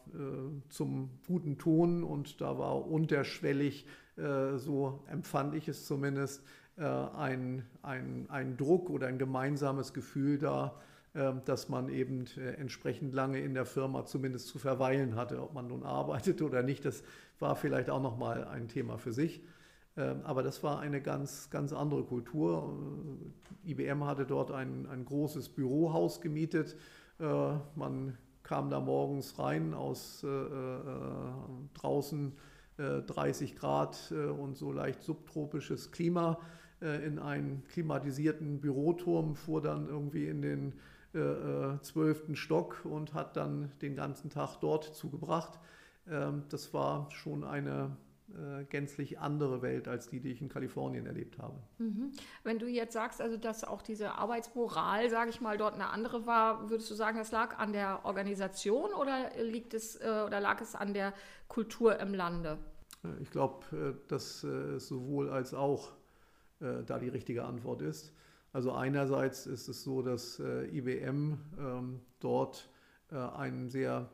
zum 0.71 1.11
guten 1.27 1.59
Ton 1.59 2.05
und 2.05 2.41
da 2.41 2.57
war 2.59 2.87
unterschwellig, 2.87 3.87
so 4.17 5.05
empfand 5.11 5.55
ich 5.57 5.69
es 5.69 5.85
zumindest, 5.85 6.43
ein, 6.85 7.65
ein, 7.83 8.27
ein 8.29 8.57
Druck 8.57 8.91
oder 8.91 9.07
ein 9.07 9.19
gemeinsames 9.19 9.95
Gefühl 9.95 10.39
da, 10.39 10.75
äh, 11.17 11.33
dass 11.47 11.71
man 11.71 11.89
eben 11.89 12.27
äh, 12.37 12.53
entsprechend 12.57 13.15
lange 13.15 13.41
in 13.41 13.55
der 13.55 13.65
Firma 13.65 14.05
zumindest 14.05 14.49
zu 14.49 14.59
verweilen 14.59 15.17
hatte. 15.17 15.43
Ob 15.43 15.55
man 15.55 15.67
nun 15.69 15.83
arbeitet 15.83 16.43
oder 16.43 16.63
nicht, 16.63 16.85
das 16.85 17.03
war 17.39 17.57
vielleicht 17.57 17.89
auch 17.89 18.03
nochmal 18.03 18.45
ein 18.45 18.69
Thema 18.69 18.99
für 18.99 19.13
sich. 19.13 19.43
Aber 20.25 20.43
das 20.43 20.63
war 20.63 20.79
eine 20.81 21.01
ganz, 21.01 21.49
ganz 21.49 21.73
andere 21.73 22.05
Kultur. 22.05 22.79
IBM 23.65 24.05
hatte 24.05 24.27
dort 24.27 24.51
ein, 24.51 24.87
ein 24.87 25.07
großes 25.07 25.49
Bürohaus 25.49 26.21
gemietet. 26.21 26.77
Man 27.19 28.19
kam 28.43 28.69
da 28.69 28.79
morgens 28.79 29.39
rein 29.39 29.73
aus 29.73 30.23
äh, 30.23 30.29
draußen 31.73 32.35
äh, 32.77 33.01
30 33.01 33.57
Grad 33.57 34.13
äh, 34.13 34.27
und 34.27 34.59
so 34.59 34.71
leicht 34.71 35.03
subtropisches 35.03 35.93
Klima 35.93 36.41
äh, 36.41 36.66
in 36.81 37.19
einen 37.19 37.65
klimatisierten 37.69 38.61
Büroturm, 38.61 39.35
fuhr 39.35 39.63
dann 39.63 39.89
irgendwie 39.89 40.29
in 40.29 40.43
den 40.43 40.75
äh, 41.17 41.19
äh, 41.19 41.81
zwölften 41.81 42.37
Stock 42.37 42.85
und 42.85 43.15
hat 43.15 43.37
dann 43.37 43.73
den 43.81 43.97
ganzen 43.97 44.29
Tag 44.29 44.57
dort 44.61 44.85
zugebracht. 44.95 45.59
Ähm, 46.09 46.45
das 46.51 46.75
war 46.75 47.11
schon 47.11 47.45
eine 47.45 47.97
gänzlich 48.71 49.21
andere 49.21 49.63
Welt 49.63 49.87
als 49.87 50.09
die, 50.09 50.19
die 50.19 50.33
ich 50.33 50.43
in 50.43 50.49
Kalifornien 50.49 51.07
erlebt 51.07 51.39
habe. 51.39 51.63
Mhm. 51.79 52.11
Wenn 52.43 52.59
du 52.59 52.67
jetzt 52.67 52.93
sagst, 52.93 53.21
also 53.23 53.37
dass 53.37 53.63
auch 53.63 53.83
diese 53.83 54.19
Arbeitsmoral, 54.19 55.09
sage 55.11 55.31
ich 55.31 55.41
mal, 55.41 55.57
dort 55.57 55.75
eine 55.75 55.91
andere 55.91 56.27
war, 56.27 56.69
würdest 56.69 56.91
du 56.91 56.97
sagen, 56.97 57.19
das 57.19 57.31
lag 57.31 57.57
an 57.59 57.73
der 57.73 58.05
Organisation 58.05 58.93
oder 58.95 59.31
liegt 59.41 59.75
es 59.75 60.01
oder 60.01 60.41
lag 60.41 60.61
es 60.61 60.75
an 60.75 60.93
der 60.93 61.15
Kultur 61.47 62.01
im 62.01 62.15
Lande? 62.15 62.59
Ich 63.21 63.31
glaube, 63.31 63.97
dass 64.09 64.41
sowohl 64.41 65.31
als 65.31 65.55
auch 65.55 65.93
äh, 66.61 66.85
da 66.85 66.99
die 66.99 67.09
richtige 67.09 67.45
Antwort 67.45 67.83
ist. 67.83 68.13
Also 68.53 68.73
einerseits 68.73 69.47
ist 69.47 69.69
es 69.69 69.83
so, 69.83 70.03
dass 70.03 70.41
äh, 70.41 70.67
IBM 70.77 71.39
ähm, 71.59 72.01
dort 72.21 72.71
äh, 73.11 73.17
ein 73.17 73.69
sehr 73.69 74.09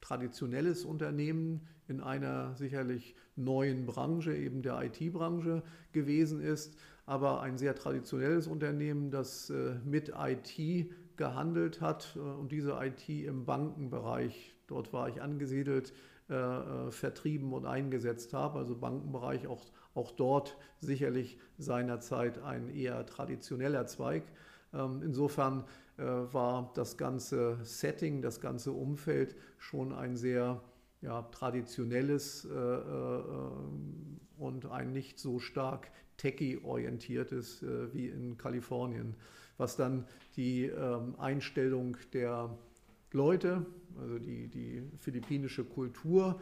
traditionelles 0.00 0.84
Unternehmen 0.84 1.66
in 1.88 2.00
einer 2.00 2.54
sicherlich 2.56 3.14
neuen 3.36 3.86
Branche, 3.86 4.34
eben 4.34 4.62
der 4.62 4.82
IT-Branche 4.82 5.62
gewesen 5.92 6.40
ist, 6.40 6.78
aber 7.06 7.42
ein 7.42 7.58
sehr 7.58 7.74
traditionelles 7.74 8.46
Unternehmen, 8.46 9.10
das 9.10 9.50
äh, 9.50 9.74
mit 9.84 10.12
IT 10.16 10.90
gehandelt 11.16 11.80
hat 11.80 12.16
äh, 12.16 12.20
und 12.20 12.52
diese 12.52 12.78
IT 12.80 13.08
im 13.08 13.44
Bankenbereich, 13.44 14.54
dort 14.66 14.92
war 14.92 15.08
ich 15.08 15.20
angesiedelt, 15.20 15.92
äh, 16.28 16.90
vertrieben 16.90 17.52
und 17.52 17.66
eingesetzt 17.66 18.32
habe, 18.32 18.58
also 18.58 18.74
Bankenbereich 18.74 19.46
auch 19.46 19.62
auch 19.94 20.10
dort 20.10 20.56
sicherlich 20.80 21.38
seinerzeit 21.58 22.38
ein 22.42 22.68
eher 22.74 23.06
traditioneller 23.06 23.86
Zweig. 23.86 24.24
Ähm, 24.72 25.02
insofern 25.04 25.64
äh, 25.96 26.02
war 26.02 26.72
das 26.74 26.96
ganze 26.96 27.58
Setting, 27.62 28.20
das 28.20 28.40
ganze 28.40 28.72
Umfeld 28.72 29.36
schon 29.58 29.92
ein 29.92 30.16
sehr 30.16 30.60
ja, 31.00 31.22
traditionelles 31.22 32.44
äh, 32.46 32.50
äh, 32.50 33.22
und 34.38 34.66
ein 34.66 34.92
nicht 34.92 35.18
so 35.18 35.38
stark 35.38 35.90
techie-orientiertes 36.16 37.64
wie 37.92 38.06
in 38.06 38.36
Kalifornien, 38.36 39.16
was 39.56 39.76
dann 39.76 40.06
die 40.36 40.66
ähm, 40.66 41.14
Einstellung 41.18 41.96
der 42.12 42.56
Leute, 43.10 43.66
also 44.00 44.18
die, 44.18 44.48
die 44.48 44.82
philippinische 44.98 45.64
Kultur, 45.64 46.40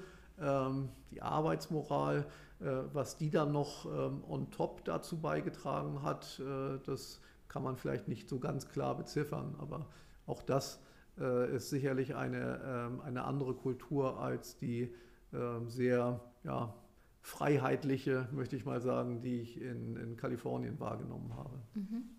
die 1.11 1.23
Arbeitsmoral, 1.23 2.27
äh, 2.61 2.65
was 2.93 3.17
die 3.17 3.31
dann 3.31 3.53
noch 3.53 3.87
ähm, 3.87 4.23
on 4.29 4.51
top 4.51 4.85
dazu 4.85 5.21
beigetragen 5.21 6.03
hat, 6.03 6.41
äh, 6.41 6.79
das 6.85 7.21
kann 7.49 7.63
man 7.63 7.77
vielleicht 7.77 8.09
nicht 8.09 8.29
so 8.29 8.39
ganz 8.39 8.69
klar 8.69 8.97
beziffern, 8.97 9.55
aber 9.59 9.87
auch 10.27 10.43
das 10.43 10.81
äh, 11.19 11.55
ist 11.55 11.71
sicherlich 11.71 12.15
eine, 12.15 12.61
ähm, 12.65 13.01
eine 13.03 13.25
andere 13.25 13.55
Kultur 13.55 14.19
als 14.21 14.57
die 14.57 14.95
ähm, 15.33 15.69
sehr 15.69 16.21
ja, 16.45 16.75
freiheitliche, 17.21 18.29
möchte 18.33 18.57
ich 18.57 18.65
mal 18.65 18.81
sagen, 18.81 19.23
die 19.23 19.41
ich 19.41 19.61
in, 19.61 19.97
in 19.97 20.17
Kalifornien 20.17 20.79
wahrgenommen 20.81 21.35
habe. 21.37 21.59
Mhm. 21.75 22.11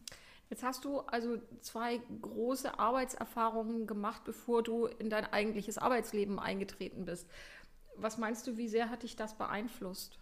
Jetzt 0.50 0.64
hast 0.64 0.86
du 0.86 1.00
also 1.00 1.38
zwei 1.62 2.00
große 2.22 2.78
Arbeitserfahrungen 2.78 3.88
gemacht, 3.88 4.24
bevor 4.24 4.62
du 4.62 4.86
in 4.86 5.10
dein 5.10 5.26
eigentliches 5.26 5.80
Arbeitsleben 5.80 6.38
eingetreten 6.38 7.06
bist. 7.06 7.28
Was 7.98 8.18
meinst 8.18 8.48
du, 8.48 8.58
wie 8.58 8.68
sehr 8.68 8.90
hat 8.90 9.04
dich 9.04 9.16
das 9.16 9.38
beeinflusst? 9.38 10.20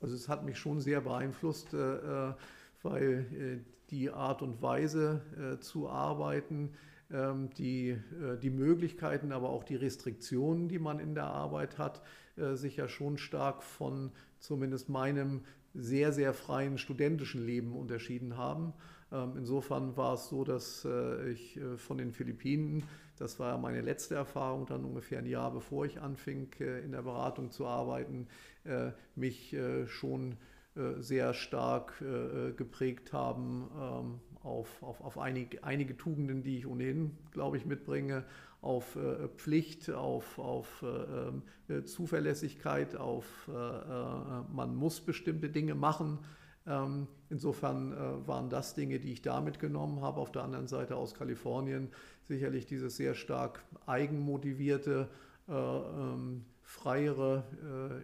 Also 0.00 0.14
es 0.14 0.28
hat 0.28 0.44
mich 0.44 0.58
schon 0.58 0.80
sehr 0.80 1.00
beeinflusst, 1.00 1.74
äh, 1.74 2.28
äh 2.28 2.34
weil 2.82 3.26
äh, 3.32 3.90
die 3.90 4.10
Art 4.10 4.42
und 4.42 4.62
Weise 4.62 5.58
zu 5.60 5.88
arbeiten, 5.88 6.74
ähm, 7.10 7.50
die, 7.56 7.96
die 8.42 8.50
Möglichkeiten, 8.50 9.32
aber 9.32 9.48
auch 9.48 9.64
die 9.64 9.76
Restriktionen, 9.76 10.68
die 10.68 10.78
man 10.78 10.98
in 10.98 11.14
der 11.14 11.26
Arbeit 11.26 11.78
hat, 11.78 12.02
sich 12.36 12.76
ja 12.76 12.88
schon 12.88 13.16
stark 13.16 13.62
von 13.62 14.12
zumindest 14.40 14.88
meinem 14.88 15.42
sehr, 15.72 16.12
sehr 16.12 16.34
freien 16.34 16.78
studentischen 16.78 17.44
Leben 17.46 17.74
unterschieden 17.74 18.36
haben. 18.36 18.72
Ähm, 19.10 19.34
insofern 19.36 19.96
war 19.96 20.14
es 20.14 20.28
so, 20.28 20.44
dass 20.44 20.86
ich 21.30 21.58
von 21.76 21.98
den 21.98 22.12
Philippinen, 22.12 22.84
das 23.18 23.38
war 23.38 23.58
meine 23.58 23.80
letzte 23.80 24.14
Erfahrung, 24.14 24.66
dann 24.66 24.84
ungefähr 24.84 25.18
ein 25.18 25.26
Jahr 25.26 25.52
bevor 25.52 25.86
ich 25.86 26.00
anfing, 26.00 26.48
in 26.58 26.92
der 26.92 27.02
Beratung 27.02 27.50
zu 27.50 27.66
arbeiten, 27.66 28.28
mich 29.14 29.56
schon 29.86 30.36
sehr 30.98 31.32
stark 31.32 31.94
geprägt 32.56 33.12
haben 33.12 33.70
ähm, 33.80 34.20
auf, 34.46 34.82
auf, 34.82 35.00
auf 35.00 35.18
einige, 35.18 35.62
einige 35.64 35.96
Tugenden, 35.96 36.42
die 36.42 36.58
ich 36.58 36.66
ohnehin, 36.66 37.16
glaube 37.32 37.56
ich, 37.56 37.66
mitbringe, 37.66 38.24
auf 38.62 38.96
äh, 38.96 39.28
Pflicht, 39.36 39.90
auf, 39.90 40.38
auf 40.38 40.82
äh, 40.82 40.86
ähm, 40.86 41.42
äh, 41.68 41.84
Zuverlässigkeit, 41.84 42.96
auf 42.96 43.48
äh, 43.48 43.52
äh, 43.52 44.42
man 44.52 44.74
muss 44.74 45.00
bestimmte 45.00 45.50
Dinge 45.50 45.74
machen. 45.74 46.18
Ähm, 46.66 47.06
insofern 47.30 47.92
äh, 47.92 48.26
waren 48.26 48.50
das 48.50 48.74
Dinge, 48.74 48.98
die 48.98 49.12
ich 49.12 49.22
da 49.22 49.40
mitgenommen 49.40 50.00
habe. 50.00 50.20
Auf 50.20 50.32
der 50.32 50.42
anderen 50.42 50.66
Seite 50.66 50.96
aus 50.96 51.14
Kalifornien 51.14 51.90
sicherlich 52.26 52.66
dieses 52.66 52.96
sehr 52.96 53.14
stark 53.14 53.64
eigenmotivierte, 53.86 55.08
ähm, 55.48 56.44
freiere, 56.62 57.44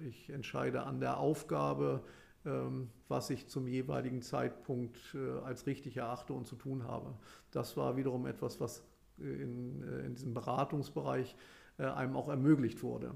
ich 0.08 0.30
entscheide 0.30 0.84
an 0.84 1.00
der 1.00 1.18
Aufgabe, 1.18 2.04
ähm, 2.44 2.90
was 3.06 3.30
ich 3.30 3.46
zum 3.46 3.68
jeweiligen 3.68 4.20
Zeitpunkt 4.20 4.98
äh, 5.14 5.38
als 5.44 5.66
richtig 5.66 5.96
erachte 5.96 6.32
und 6.32 6.44
zu 6.44 6.56
tun 6.56 6.82
habe. 6.84 7.14
Das 7.52 7.76
war 7.76 7.96
wiederum 7.96 8.26
etwas, 8.26 8.60
was 8.60 8.82
äh, 9.20 9.24
in, 9.24 9.82
äh, 9.82 10.06
in 10.06 10.14
diesem 10.14 10.34
Beratungsbereich 10.34 11.36
einem 11.78 12.16
auch 12.16 12.28
ermöglicht 12.28 12.82
wurde. 12.82 13.14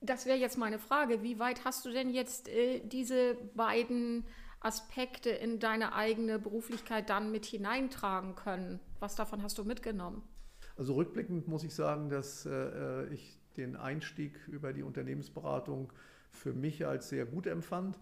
Das 0.00 0.26
wäre 0.26 0.38
jetzt 0.38 0.56
meine 0.56 0.78
Frage. 0.78 1.22
Wie 1.24 1.40
weit 1.40 1.64
hast 1.64 1.84
du 1.84 1.90
denn 1.90 2.10
jetzt 2.10 2.48
diese 2.84 3.34
beiden 3.56 4.24
Aspekte 4.64 5.30
in 5.30 5.58
deine 5.58 5.94
eigene 5.94 6.38
Beruflichkeit 6.38 7.10
dann 7.10 7.30
mit 7.32 7.44
hineintragen 7.46 8.34
können? 8.34 8.80
Was 9.00 9.14
davon 9.14 9.42
hast 9.42 9.58
du 9.58 9.64
mitgenommen? 9.64 10.22
Also 10.76 10.94
rückblickend 10.94 11.48
muss 11.48 11.64
ich 11.64 11.74
sagen, 11.74 12.08
dass 12.08 12.48
ich 13.10 13.38
den 13.56 13.76
Einstieg 13.76 14.38
über 14.48 14.72
die 14.72 14.82
Unternehmensberatung 14.82 15.92
für 16.30 16.52
mich 16.52 16.86
als 16.86 17.08
sehr 17.08 17.26
gut 17.26 17.46
empfand. 17.46 17.98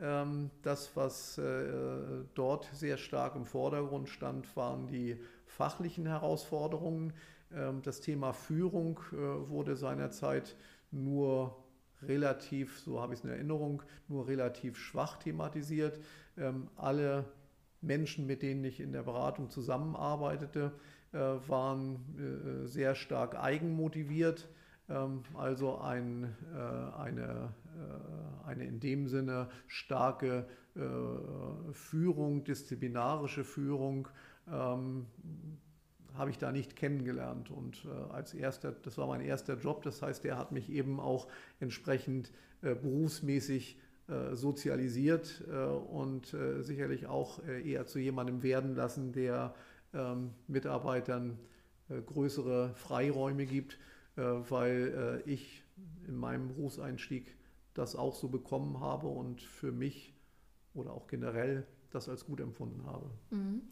Ähm, 0.00 0.50
das, 0.62 0.96
was 0.96 1.38
äh, 1.38 2.24
dort 2.34 2.68
sehr 2.72 2.96
stark 2.96 3.36
im 3.36 3.44
Vordergrund 3.44 4.08
stand, 4.08 4.56
waren 4.56 4.88
die 4.88 5.20
fachlichen 5.46 6.06
Herausforderungen. 6.06 7.12
Ähm, 7.52 7.80
das 7.82 8.00
Thema 8.00 8.32
Führung 8.32 8.98
äh, 9.12 9.16
wurde 9.16 9.76
seinerzeit 9.76 10.56
nur 10.90 11.63
relativ, 12.08 12.78
so 12.80 13.00
habe 13.00 13.14
ich 13.14 13.20
es 13.20 13.24
in 13.24 13.30
Erinnerung, 13.30 13.82
nur 14.08 14.26
relativ 14.28 14.76
schwach 14.76 15.16
thematisiert. 15.18 16.00
Ähm, 16.36 16.68
alle 16.76 17.24
Menschen, 17.80 18.26
mit 18.26 18.42
denen 18.42 18.64
ich 18.64 18.80
in 18.80 18.92
der 18.92 19.02
Beratung 19.02 19.50
zusammenarbeitete, 19.50 20.72
äh, 21.12 21.18
waren 21.18 22.64
sehr 22.66 22.94
stark 22.94 23.36
eigenmotiviert 23.36 24.48
ähm, 24.88 25.22
also 25.34 25.78
ein, 25.78 26.34
äh, 26.54 26.98
eine, 26.98 27.54
äh, 27.76 28.46
eine 28.46 28.64
in 28.64 28.80
dem 28.80 29.08
Sinne 29.08 29.48
starke 29.66 30.46
äh, 30.76 31.72
Führung, 31.72 32.44
disziplinarische 32.44 33.44
Führung 33.44 34.08
ähm, 34.50 35.06
habe 36.14 36.30
ich 36.30 36.38
da 36.38 36.52
nicht 36.52 36.76
kennengelernt. 36.76 37.50
Und 37.50 37.86
als 38.10 38.34
erster, 38.34 38.72
das 38.72 38.98
war 38.98 39.06
mein 39.06 39.20
erster 39.20 39.58
Job, 39.58 39.82
das 39.82 40.00
heißt, 40.02 40.24
der 40.24 40.38
hat 40.38 40.52
mich 40.52 40.70
eben 40.70 41.00
auch 41.00 41.28
entsprechend 41.60 42.30
berufsmäßig 42.60 43.78
sozialisiert 44.32 45.42
und 45.90 46.36
sicherlich 46.60 47.06
auch 47.06 47.44
eher 47.46 47.86
zu 47.86 47.98
jemandem 47.98 48.42
werden 48.42 48.74
lassen, 48.74 49.12
der 49.12 49.54
ähm, 49.92 50.30
Mitarbeitern 50.46 51.38
größere 51.88 52.74
Freiräume 52.74 53.46
gibt 53.46 53.78
äh, 54.16 54.22
weil 54.22 55.22
äh, 55.26 55.30
ich 55.30 55.64
in 56.06 56.16
meinem 56.16 56.48
Berufseinstieg 56.48 57.36
das 57.74 57.96
auch 57.96 58.14
so 58.14 58.28
bekommen 58.28 58.78
habe 58.78 59.08
und 59.08 59.40
für 59.42 59.72
mich 59.72 60.14
oder 60.72 60.92
auch 60.92 61.08
generell 61.08 61.66
das 61.90 62.08
als 62.08 62.24
gut 62.24 62.40
empfunden 62.40 62.86
habe. 62.86 63.10
Mhm. 63.30 63.62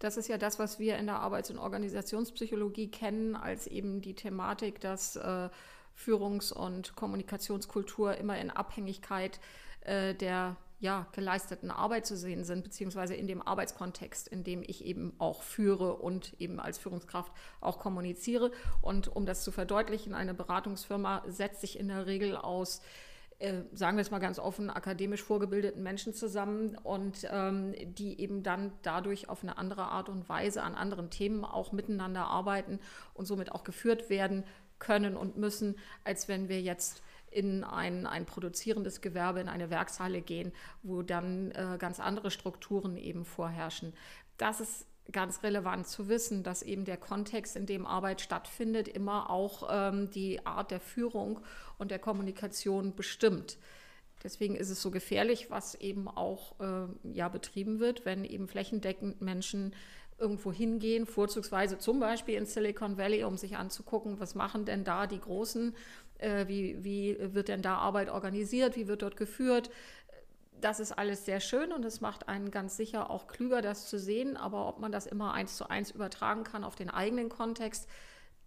Das 0.00 0.16
ist 0.16 0.28
ja 0.28 0.38
das, 0.38 0.58
was 0.58 0.78
wir 0.78 0.96
in 0.96 1.06
der 1.06 1.20
Arbeits- 1.20 1.50
und 1.50 1.58
Organisationspsychologie 1.58 2.90
kennen, 2.90 3.36
als 3.36 3.66
eben 3.66 4.00
die 4.00 4.14
Thematik, 4.14 4.80
dass 4.80 5.16
äh, 5.16 5.50
Führungs- 5.94 6.52
und 6.52 6.96
Kommunikationskultur 6.96 8.16
immer 8.16 8.38
in 8.38 8.50
Abhängigkeit 8.50 9.38
äh, 9.82 10.14
der 10.14 10.56
ja, 10.80 11.06
geleisteten 11.12 11.70
Arbeit 11.70 12.06
zu 12.06 12.16
sehen 12.16 12.44
sind, 12.44 12.64
beziehungsweise 12.64 13.14
in 13.14 13.26
dem 13.26 13.46
Arbeitskontext, 13.46 14.26
in 14.26 14.42
dem 14.42 14.62
ich 14.66 14.86
eben 14.86 15.12
auch 15.18 15.42
führe 15.42 15.96
und 15.96 16.32
eben 16.40 16.58
als 16.58 16.78
Führungskraft 16.78 17.30
auch 17.60 17.78
kommuniziere. 17.78 18.50
Und 18.80 19.14
um 19.14 19.26
das 19.26 19.44
zu 19.44 19.52
verdeutlichen, 19.52 20.14
eine 20.14 20.32
Beratungsfirma 20.32 21.24
setzt 21.28 21.60
sich 21.60 21.78
in 21.78 21.88
der 21.88 22.06
Regel 22.06 22.34
aus 22.34 22.80
sagen 23.72 23.96
wir 23.96 24.02
es 24.02 24.10
mal 24.10 24.18
ganz 24.18 24.38
offen, 24.38 24.68
akademisch 24.68 25.22
vorgebildeten 25.22 25.82
Menschen 25.82 26.12
zusammen 26.12 26.76
und 26.82 27.26
ähm, 27.30 27.74
die 27.94 28.20
eben 28.20 28.42
dann 28.42 28.72
dadurch 28.82 29.28
auf 29.28 29.42
eine 29.42 29.56
andere 29.56 29.84
Art 29.84 30.08
und 30.10 30.28
Weise 30.28 30.62
an 30.62 30.74
anderen 30.74 31.08
Themen 31.08 31.44
auch 31.44 31.72
miteinander 31.72 32.26
arbeiten 32.26 32.80
und 33.14 33.24
somit 33.24 33.52
auch 33.52 33.64
geführt 33.64 34.10
werden 34.10 34.44
können 34.78 35.16
und 35.16 35.36
müssen, 35.38 35.76
als 36.04 36.28
wenn 36.28 36.48
wir 36.48 36.60
jetzt 36.60 37.02
in 37.30 37.64
ein, 37.64 38.06
ein 38.06 38.26
produzierendes 38.26 39.00
Gewerbe, 39.00 39.40
in 39.40 39.48
eine 39.48 39.70
Werkshalle 39.70 40.20
gehen, 40.20 40.52
wo 40.82 41.02
dann 41.02 41.52
äh, 41.52 41.76
ganz 41.78 42.00
andere 42.00 42.30
Strukturen 42.30 42.96
eben 42.96 43.24
vorherrschen. 43.24 43.94
Das 44.36 44.60
ist 44.60 44.86
ganz 45.12 45.42
relevant 45.42 45.86
zu 45.86 46.08
wissen, 46.08 46.42
dass 46.42 46.62
eben 46.62 46.84
der 46.84 46.96
Kontext, 46.96 47.56
in 47.56 47.66
dem 47.66 47.86
Arbeit 47.86 48.20
stattfindet, 48.20 48.88
immer 48.88 49.30
auch 49.30 49.68
ähm, 49.70 50.10
die 50.10 50.44
Art 50.46 50.70
der 50.70 50.80
Führung 50.80 51.40
und 51.78 51.90
der 51.90 51.98
Kommunikation 51.98 52.94
bestimmt. 52.94 53.58
Deswegen 54.22 54.54
ist 54.54 54.70
es 54.70 54.82
so 54.82 54.90
gefährlich, 54.90 55.50
was 55.50 55.74
eben 55.76 56.06
auch 56.06 56.60
äh, 56.60 56.86
ja, 57.12 57.28
betrieben 57.28 57.80
wird, 57.80 58.04
wenn 58.04 58.24
eben 58.24 58.48
flächendeckend 58.48 59.20
Menschen 59.22 59.74
irgendwo 60.18 60.52
hingehen, 60.52 61.06
vorzugsweise 61.06 61.78
zum 61.78 61.98
Beispiel 61.98 62.34
in 62.34 62.44
Silicon 62.44 62.98
Valley, 62.98 63.24
um 63.24 63.38
sich 63.38 63.56
anzugucken, 63.56 64.20
was 64.20 64.34
machen 64.34 64.66
denn 64.66 64.84
da 64.84 65.06
die 65.06 65.20
großen 65.20 65.74
äh, 66.20 66.46
wie, 66.48 66.84
wie 66.84 67.16
wird 67.20 67.48
denn 67.48 67.62
da 67.62 67.76
Arbeit 67.76 68.10
organisiert, 68.10 68.76
wie 68.76 68.86
wird 68.86 69.02
dort 69.02 69.16
geführt. 69.16 69.70
Das 70.60 70.80
ist 70.80 70.92
alles 70.92 71.24
sehr 71.24 71.40
schön 71.40 71.72
und 71.72 71.84
es 71.84 72.00
macht 72.00 72.28
einen 72.28 72.50
ganz 72.50 72.76
sicher 72.76 73.10
auch 73.10 73.26
klüger, 73.28 73.62
das 73.62 73.88
zu 73.88 73.98
sehen. 73.98 74.36
Aber 74.36 74.68
ob 74.68 74.78
man 74.78 74.92
das 74.92 75.06
immer 75.06 75.32
eins 75.32 75.56
zu 75.56 75.70
eins 75.70 75.90
übertragen 75.90 76.44
kann 76.44 76.64
auf 76.64 76.76
den 76.76 76.90
eigenen 76.90 77.28
Kontext, 77.28 77.88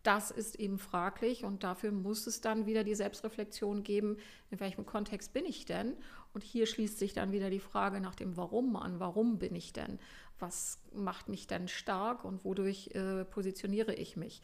das 0.03 0.31
ist 0.31 0.55
eben 0.55 0.79
fraglich 0.79 1.45
und 1.45 1.63
dafür 1.63 1.91
muss 1.91 2.27
es 2.27 2.41
dann 2.41 2.65
wieder 2.65 2.83
die 2.83 2.93
Selbstreflexion 2.93 3.83
geben, 3.83 4.17
in 4.51 4.59
welchem 4.59 4.85
Kontext 4.85 5.31
bin 5.31 5.45
ich 5.45 5.65
denn? 5.65 5.95
Und 6.33 6.43
hier 6.43 6.65
schließt 6.65 6.99
sich 6.99 7.13
dann 7.13 7.31
wieder 7.31 7.49
die 7.49 7.61
Frage 7.61 8.01
nach 8.01 8.15
dem 8.15 8.35
Warum 8.35 8.75
an. 8.75 8.99
Warum 8.99 9.39
bin 9.39 9.55
ich 9.55 9.71
denn? 9.71 9.99
Was 10.39 10.79
macht 10.93 11.29
mich 11.29 11.47
denn 11.47 11.69
stark 11.69 12.25
und 12.25 12.43
wodurch 12.43 12.89
äh, 12.93 13.23
positioniere 13.23 13.93
ich 13.93 14.17
mich? 14.17 14.41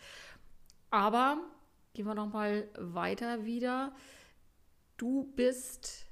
Aber 0.92 1.40
gehen 1.94 2.06
wir 2.06 2.16
noch 2.16 2.32
mal 2.32 2.70
weiter 2.78 3.44
wieder. 3.44 3.94
Du 4.96 5.32
bist, 5.36 6.06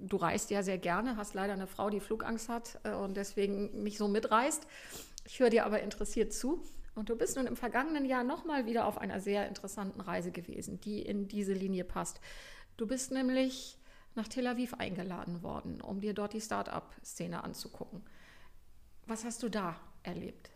du 0.00 0.16
reist 0.16 0.50
ja 0.50 0.62
sehr 0.62 0.78
gerne, 0.78 1.16
hast 1.16 1.34
leider 1.34 1.52
eine 1.52 1.66
Frau, 1.66 1.90
die 1.90 2.00
Flugangst 2.00 2.48
hat 2.48 2.78
äh, 2.84 2.92
und 2.92 3.16
deswegen 3.16 3.82
nicht 3.82 3.98
so 3.98 4.08
mitreist. 4.08 4.66
Ich 5.26 5.40
höre 5.40 5.50
dir 5.50 5.64
aber 5.64 5.80
interessiert 5.80 6.32
zu. 6.32 6.62
Und 6.94 7.08
du 7.08 7.16
bist 7.16 7.36
nun 7.36 7.46
im 7.46 7.56
vergangenen 7.56 8.04
Jahr 8.04 8.22
nochmal 8.22 8.66
wieder 8.66 8.86
auf 8.86 8.98
einer 8.98 9.20
sehr 9.20 9.48
interessanten 9.48 10.00
Reise 10.00 10.30
gewesen, 10.30 10.80
die 10.80 11.02
in 11.02 11.26
diese 11.26 11.52
Linie 11.52 11.82
passt. 11.84 12.20
Du 12.76 12.86
bist 12.86 13.10
nämlich 13.10 13.78
nach 14.14 14.28
Tel 14.28 14.46
Aviv 14.46 14.74
eingeladen 14.74 15.42
worden, 15.42 15.80
um 15.80 16.00
dir 16.00 16.14
dort 16.14 16.34
die 16.34 16.40
Start-up-Szene 16.40 17.42
anzugucken. 17.42 18.02
Was 19.06 19.24
hast 19.24 19.42
du 19.42 19.48
da 19.48 19.76
erlebt? 20.04 20.50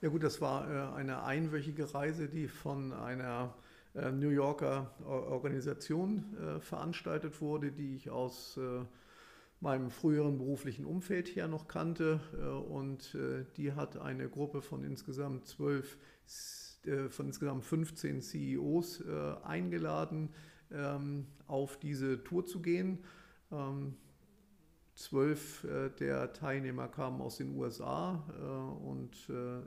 Ja 0.00 0.08
gut, 0.08 0.22
das 0.22 0.40
war 0.40 0.68
äh, 0.68 0.96
eine 0.96 1.22
einwöchige 1.22 1.94
Reise, 1.94 2.28
die 2.28 2.48
von 2.48 2.92
einer 2.92 3.54
New 3.94 4.30
Yorker 4.30 4.92
Organisation 5.04 6.36
äh, 6.36 6.60
veranstaltet 6.60 7.40
wurde, 7.40 7.70
die 7.70 7.94
ich 7.94 8.10
aus 8.10 8.58
meinem 9.60 9.90
früheren 9.90 10.38
beruflichen 10.38 10.84
Umfeld 10.84 11.28
her 11.36 11.48
noch 11.48 11.68
kannte. 11.68 12.20
Und 12.68 13.16
die 13.56 13.72
hat 13.72 13.96
eine 13.96 14.28
Gruppe 14.28 14.60
von 14.60 14.84
insgesamt 14.84 15.46
zwölf, 15.46 15.96
von 17.08 17.26
insgesamt 17.26 17.64
15 17.64 18.20
CEOs 18.20 19.02
eingeladen, 19.42 20.34
ähm, 20.70 21.26
auf 21.46 21.78
diese 21.78 22.22
Tour 22.24 22.44
zu 22.44 22.60
gehen. 22.60 23.04
Ähm, 23.50 23.96
zwölf 24.94 25.64
äh, 25.64 25.90
der 25.90 26.32
Teilnehmer 26.32 26.88
kamen 26.88 27.20
aus 27.20 27.36
den 27.36 27.56
USA 27.56 28.24
äh, 28.38 28.84
und 28.84 29.14
äh, 29.28 29.60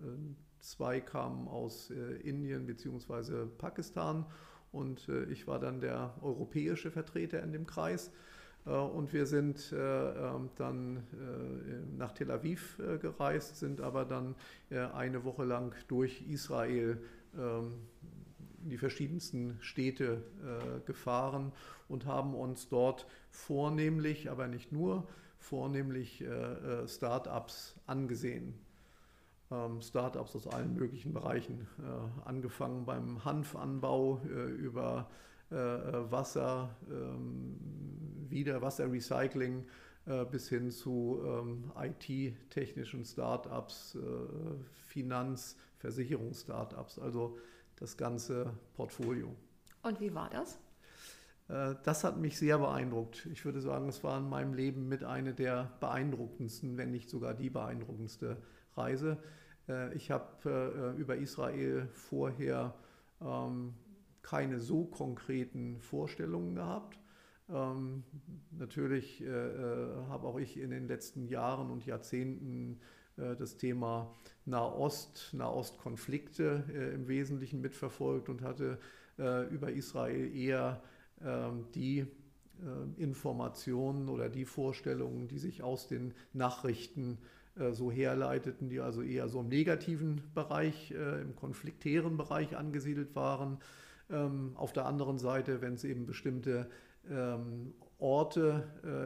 zwei 0.60 1.00
kamen 1.00 1.48
aus 1.48 1.90
Indien 2.24 2.66
bzw. 2.66 3.46
Pakistan 3.58 4.26
und 4.72 5.10
ich 5.30 5.48
war 5.48 5.60
dann 5.60 5.80
der 5.80 6.14
europäische 6.22 6.92
Vertreter 6.92 7.42
in 7.42 7.52
dem 7.52 7.66
Kreis. 7.66 8.12
Und 8.66 9.14
wir 9.14 9.26
sind 9.26 9.74
ähm, 9.74 10.50
dann 10.58 11.04
nach 11.98 12.12
Tel 12.12 12.30
Aviv 12.32 12.78
gereist, 13.02 13.56
sind 13.56 13.80
aber 13.80 14.04
dann 14.04 14.36
eine 14.94 15.24
Woche 15.24 15.46
lang 15.46 15.74
durch 15.88 16.22
Israel 16.28 17.02
ähm, 17.38 17.74
in 18.64 18.70
die 18.72 18.78
verschiedensten 18.78 19.58
Städte 19.62 20.24
äh, 20.44 20.86
gefahren 20.86 21.54
und 21.88 22.06
haben 22.06 22.34
uns 22.34 22.68
dort 22.68 23.08
vornehmlich, 23.30 24.30
aber 24.30 24.48
nicht 24.48 24.72
nur, 24.72 25.08
vornehmlich 25.40 26.22
äh, 26.22 26.26
äh 26.26 26.88
Start-ups 26.88 27.80
angesehen. 27.86 28.56
Ähm, 29.50 29.82
Start-ups 29.82 30.36
aus 30.36 30.48
allen 30.48 30.74
möglichen 30.74 31.13
Bereichen, 31.13 31.68
äh, 31.80 32.27
angefangen 32.27 32.86
beim 32.86 33.24
Hanfanbau 33.24 34.20
äh, 34.25 34.50
über 34.51 35.10
äh, 35.50 35.56
Wasser, 35.56 36.75
ähm, 36.92 37.58
wieder 38.30 38.62
Wasserrecycling 38.62 39.66
bis 40.32 40.48
hin 40.48 40.72
zu 40.72 41.22
ähm, 41.25 41.70
IT-technischen 41.75 43.04
Start-ups, 43.04 43.98
Finanz-, 44.88 45.58
Versicherungs-Start-ups. 45.80 46.98
Also 46.98 47.38
das 47.75 47.98
ganze 47.98 48.54
Portfolio. 48.77 49.36
Und 49.84 50.00
wie 50.00 50.16
war 50.16 50.30
das? 50.30 50.60
Das 51.50 52.06
hat 52.06 52.18
mich 52.20 52.38
sehr 52.38 52.58
beeindruckt. 52.58 53.25
Ich 53.34 53.44
würde 53.44 53.60
sagen, 53.60 53.89
es 53.89 54.01
war 54.01 54.18
in 54.18 54.30
meinem 54.30 54.54
Leben 54.54 54.88
mit 54.88 55.04
einer 55.04 55.34
der 55.34 55.74
beeindruckendsten, 55.82 56.77
wenn 56.77 56.92
nicht 56.92 57.10
sogar 57.10 57.34
die 57.34 57.50
beeindruckendste 57.50 58.38
Reise. 58.78 59.18
Äh, 59.68 59.94
ich 59.96 60.12
habe 60.12 60.94
äh, 60.96 61.00
über 61.00 61.18
Israel 61.18 61.88
vorher 61.92 62.74
ähm, 63.22 63.74
keine 64.22 64.60
so 64.60 64.86
konkreten 64.86 65.80
Vorstellungen 65.80 66.56
gehabt. 66.56 67.00
Ähm, 67.50 68.04
natürlich 68.52 69.24
habe 69.26 70.28
auch 70.28 70.38
ich 70.38 70.60
in 70.60 70.70
den 70.70 70.90
letzten 70.90 71.30
Jahren 71.30 71.72
und 71.72 71.86
Jahrzehnten 71.86 72.82
äh, 73.18 73.36
das 73.36 73.58
Thema 73.58 74.16
Nahost, 74.46 75.30
Nahostkonflikte 75.34 76.63
äh, 76.70 76.94
im 76.94 77.08
Wesentlichen 77.08 77.62
mitverfolgt 77.62 78.30
und 78.30 78.42
hatte 78.42 78.80
äh, 79.20 79.48
über 79.48 79.72
Israel 79.72 80.36
eher 80.36 80.82
ähm, 81.24 81.66
die 81.74 82.06
Informationen 82.98 84.10
oder 84.10 84.30
die 84.30 84.46
Vorstellungen, 84.46 85.28
die 85.28 85.38
sich 85.38 85.62
aus 85.62 85.88
den 85.88 86.16
Nachrichten 86.34 87.20
so 87.72 87.91
herleiteten, 87.91 88.70
die 88.70 88.80
also 88.80 89.02
eher 89.02 89.28
so 89.30 89.39
im 89.41 89.48
negativen 89.48 90.22
Bereich, 90.36 90.91
im 90.91 91.36
konfliktären 91.36 92.17
Bereich 92.17 92.56
angesiedelt 92.56 93.15
waren. 93.15 93.58
Ähm, 94.10 94.52
auf 94.56 94.74
der 94.74 94.86
anderen 94.86 95.17
Seite, 95.17 95.62
wenn 95.62 95.74
es 95.74 95.84
eben 95.84 96.06
bestimmte 96.06 96.70
ähm, 97.10 97.74
Orte 98.00 98.63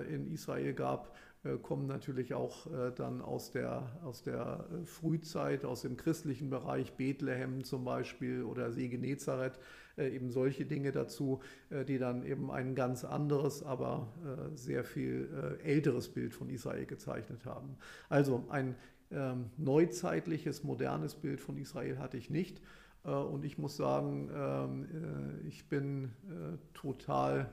in 0.10 0.28
Israel 0.32 0.74
gab, 0.74 1.08
äh, 1.08 1.31
kommen 1.64 1.88
natürlich 1.88 2.36
auch 2.36 2.68
äh, 2.68 2.92
dann 2.96 3.22
aus 3.22 3.52
der, 3.52 4.00
aus 4.04 4.22
der 4.22 4.66
äh, 4.72 4.86
Frühzeit, 4.86 5.66
aus 5.66 5.82
dem 5.82 5.98
christlichen 5.98 6.52
Bereich, 6.52 6.94
Bethlehem 6.94 7.64
zum 7.64 7.84
Beispiel 7.84 8.44
oder 8.44 8.72
See 8.72 8.88
Genezareth, 8.88 9.60
eben 9.98 10.32
solche 10.32 10.66
Dinge 10.66 10.94
dazu, 10.94 11.42
die 11.70 11.98
dann 11.98 12.26
eben 12.26 12.50
ein 12.50 12.76
ganz 12.76 13.04
anderes, 13.04 13.62
aber 13.62 14.08
sehr 14.56 14.86
viel 14.86 15.58
älteres 15.64 16.08
Bild 16.08 16.34
von 16.34 16.50
Israel 16.50 16.86
gezeichnet 16.86 17.46
haben. 17.46 17.76
Also 18.08 18.46
ein 18.50 18.76
ähm, 19.12 19.50
neuzeitliches, 19.58 20.64
modernes 20.64 21.16
Bild 21.16 21.42
von 21.42 21.58
Israel 21.58 22.00
hatte 22.00 22.16
ich 22.16 22.30
nicht. 22.30 22.62
Und 23.04 23.44
ich 23.44 23.58
muss 23.58 23.76
sagen, 23.76 24.30
ähm, 24.34 25.42
ich 25.46 25.68
bin 25.68 26.12
total, 26.74 27.50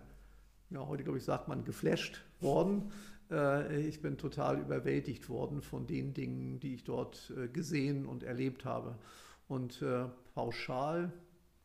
ja, 0.71 0.87
heute 0.87 1.03
glaube 1.03 1.19
ich, 1.19 1.25
sagt 1.25 1.49
man, 1.49 1.65
geflasht 1.65 2.25
worden 2.41 2.93
äh, 2.93 3.18
ich 3.31 4.01
bin 4.01 4.17
total 4.17 4.59
überwältigt 4.59 5.29
worden 5.29 5.61
von 5.61 5.87
den 5.87 6.15
Dingen, 6.15 6.61
die 6.61 6.75
ich 6.75 6.85
dort 6.85 7.33
äh, 7.37 7.49
gesehen 7.49 8.07
und 8.07 8.23
erlebt 8.23 8.65
habe. 8.65 8.97
Und 9.49 9.83
äh, 9.83 10.07
pauschal 10.35 11.13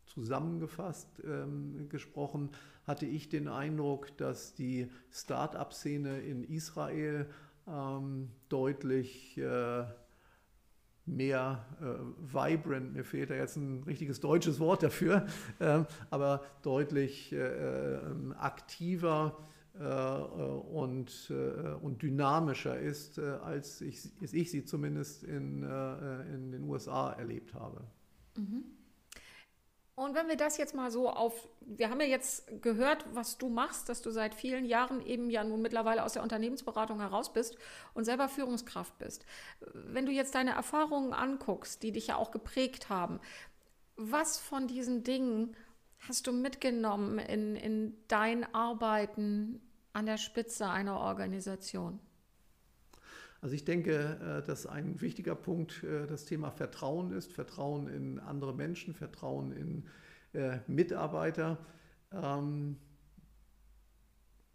zusammengefasst 0.06 1.08
ähm, 1.26 1.88
gesprochen, 1.89 2.49
hatte 2.86 3.06
ich 3.06 3.30
den 3.30 3.47
Eindruck, 3.47 4.15
dass 4.17 4.54
die 4.54 4.89
Start-up-Szene 5.12 6.19
in 6.19 6.43
Israel 6.43 7.28
ähm, 7.67 8.30
deutlich 8.49 9.38
äh, 9.38 9.86
mehr 11.06 11.65
äh, 11.82 12.34
vibrant, 12.34 12.93
mir 12.93 13.04
fehlt 13.04 13.30
da 13.30 13.36
jetzt 13.36 13.58
ein 13.58 13.84
richtiges 13.84 14.19
deutsches 14.19 14.60
Wort 14.60 14.84
dafür, 14.84 15.26
äh, 15.60 15.84
aber 16.10 16.43
deutlich 16.62 17.34
ähm, 17.34 18.34
aktiver 18.38 19.38
äh, 19.38 19.53
und, 19.80 21.32
äh, 21.32 21.74
und 21.82 22.04
dynamischer 22.04 22.80
ist, 22.80 23.18
äh, 23.18 23.22
als 23.44 23.82
ich, 23.82 24.12
als 24.22 24.34
ich 24.34 24.52
sie 24.52 24.66
zumindest 24.66 25.24
in, 25.24 25.64
in 25.64 26.52
den 26.52 26.64
USA 26.70 27.12
erlebt 27.14 27.54
habe. 27.56 27.82
Mhm. 28.38 28.66
Und 29.96 30.16
wenn 30.16 30.28
wir 30.28 30.38
das 30.38 30.58
jetzt 30.58 30.74
mal 30.74 30.90
so 30.90 31.08
auf, 31.08 31.48
wir 31.62 31.90
haben 31.90 32.02
ja 32.02 32.08
jetzt 32.08 32.62
gehört, 32.64 33.06
was 33.14 33.38
du 33.38 33.48
machst, 33.48 33.90
dass 33.90 34.02
du 34.02 34.10
seit 34.10 34.34
vielen 34.34 34.66
Jahren 34.66 35.06
eben 35.06 35.30
ja 35.30 35.44
nun 35.44 35.62
mittlerweile 35.62 36.04
aus 36.04 36.14
der 36.14 36.24
Unternehmensberatung 36.24 37.00
heraus 37.00 37.32
bist 37.32 37.58
und 37.94 38.04
selber 38.04 38.28
Führungskraft 38.28 38.98
bist. 38.98 39.24
Wenn 39.74 40.08
du 40.08 40.12
jetzt 40.12 40.34
deine 40.34 40.52
Erfahrungen 40.52 41.14
anguckst, 41.14 41.84
die 41.84 41.92
dich 41.92 42.08
ja 42.08 42.16
auch 42.16 42.32
geprägt 42.32 42.90
haben, 42.90 43.20
was 43.96 44.40
von 44.40 44.68
diesen 44.68 45.04
Dingen 45.04 45.56
hast 46.08 46.28
du 46.28 46.32
mitgenommen 46.32 47.20
in, 47.20 47.56
in 47.56 47.94
dein 48.08 48.44
Arbeiten 48.54 49.62
an 49.94 50.06
der 50.06 50.18
Spitze 50.18 50.70
einer 50.70 51.00
Organisation? 51.00 52.00
Also 53.44 53.56
ich 53.56 53.66
denke, 53.66 54.42
äh, 54.42 54.48
dass 54.48 54.66
ein 54.66 55.02
wichtiger 55.02 55.36
Punkt 55.36 55.84
äh, 55.84 56.08
das 56.08 56.24
Thema 56.24 56.50
Vertrauen 56.50 57.12
ist, 57.12 57.34
Vertrauen 57.34 57.88
in 57.88 58.20
andere 58.20 58.54
Menschen, 58.54 58.94
Vertrauen 58.94 59.52
in 59.52 59.86
äh, 60.34 60.60
Mitarbeiter. 60.68 61.58
Ähm, 62.12 62.78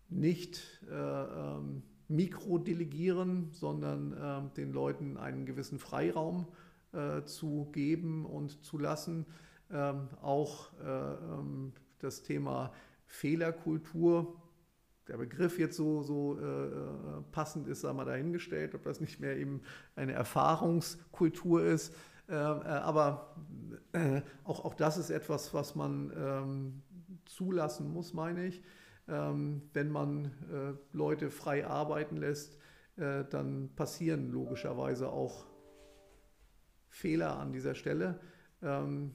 nicht 0.08 0.80
ähm, 0.90 1.82
mikrodelegieren, 2.08 3.50
sondern 3.52 4.16
ähm, 4.18 4.50
den 4.56 4.72
Leuten 4.72 5.18
einen 5.18 5.44
gewissen 5.44 5.78
Freiraum 5.78 6.48
zu 7.26 7.68
geben 7.72 8.24
und 8.24 8.64
zu 8.64 8.78
lassen. 8.78 9.26
Auch 9.70 10.70
das 11.98 12.22
Thema 12.22 12.72
Fehlerkultur 13.06 14.40
der 15.08 15.16
Begriff 15.16 15.58
jetzt 15.58 15.76
so, 15.76 16.02
so 16.02 16.38
äh, 16.38 17.22
passend 17.32 17.66
ist, 17.66 17.80
sei 17.80 17.92
mal 17.92 18.04
dahingestellt, 18.04 18.74
ob 18.74 18.84
das 18.84 19.00
nicht 19.00 19.20
mehr 19.20 19.36
eben 19.36 19.62
eine 19.96 20.12
Erfahrungskultur 20.12 21.64
ist. 21.64 21.94
Äh, 22.28 22.34
äh, 22.34 22.36
aber 22.36 23.34
äh, 23.92 24.20
auch, 24.44 24.64
auch 24.64 24.74
das 24.74 24.98
ist 24.98 25.10
etwas, 25.10 25.54
was 25.54 25.74
man 25.74 26.12
ähm, 26.14 26.82
zulassen 27.24 27.90
muss, 27.90 28.12
meine 28.12 28.46
ich. 28.46 28.62
Ähm, 29.08 29.62
wenn 29.72 29.90
man 29.90 30.26
äh, 30.26 30.74
Leute 30.92 31.30
frei 31.30 31.66
arbeiten 31.66 32.18
lässt, 32.18 32.58
äh, 32.96 33.24
dann 33.30 33.70
passieren 33.74 34.30
logischerweise 34.30 35.08
auch 35.08 35.46
Fehler 36.90 37.38
an 37.38 37.52
dieser 37.52 37.74
Stelle. 37.74 38.20
Ähm, 38.60 39.12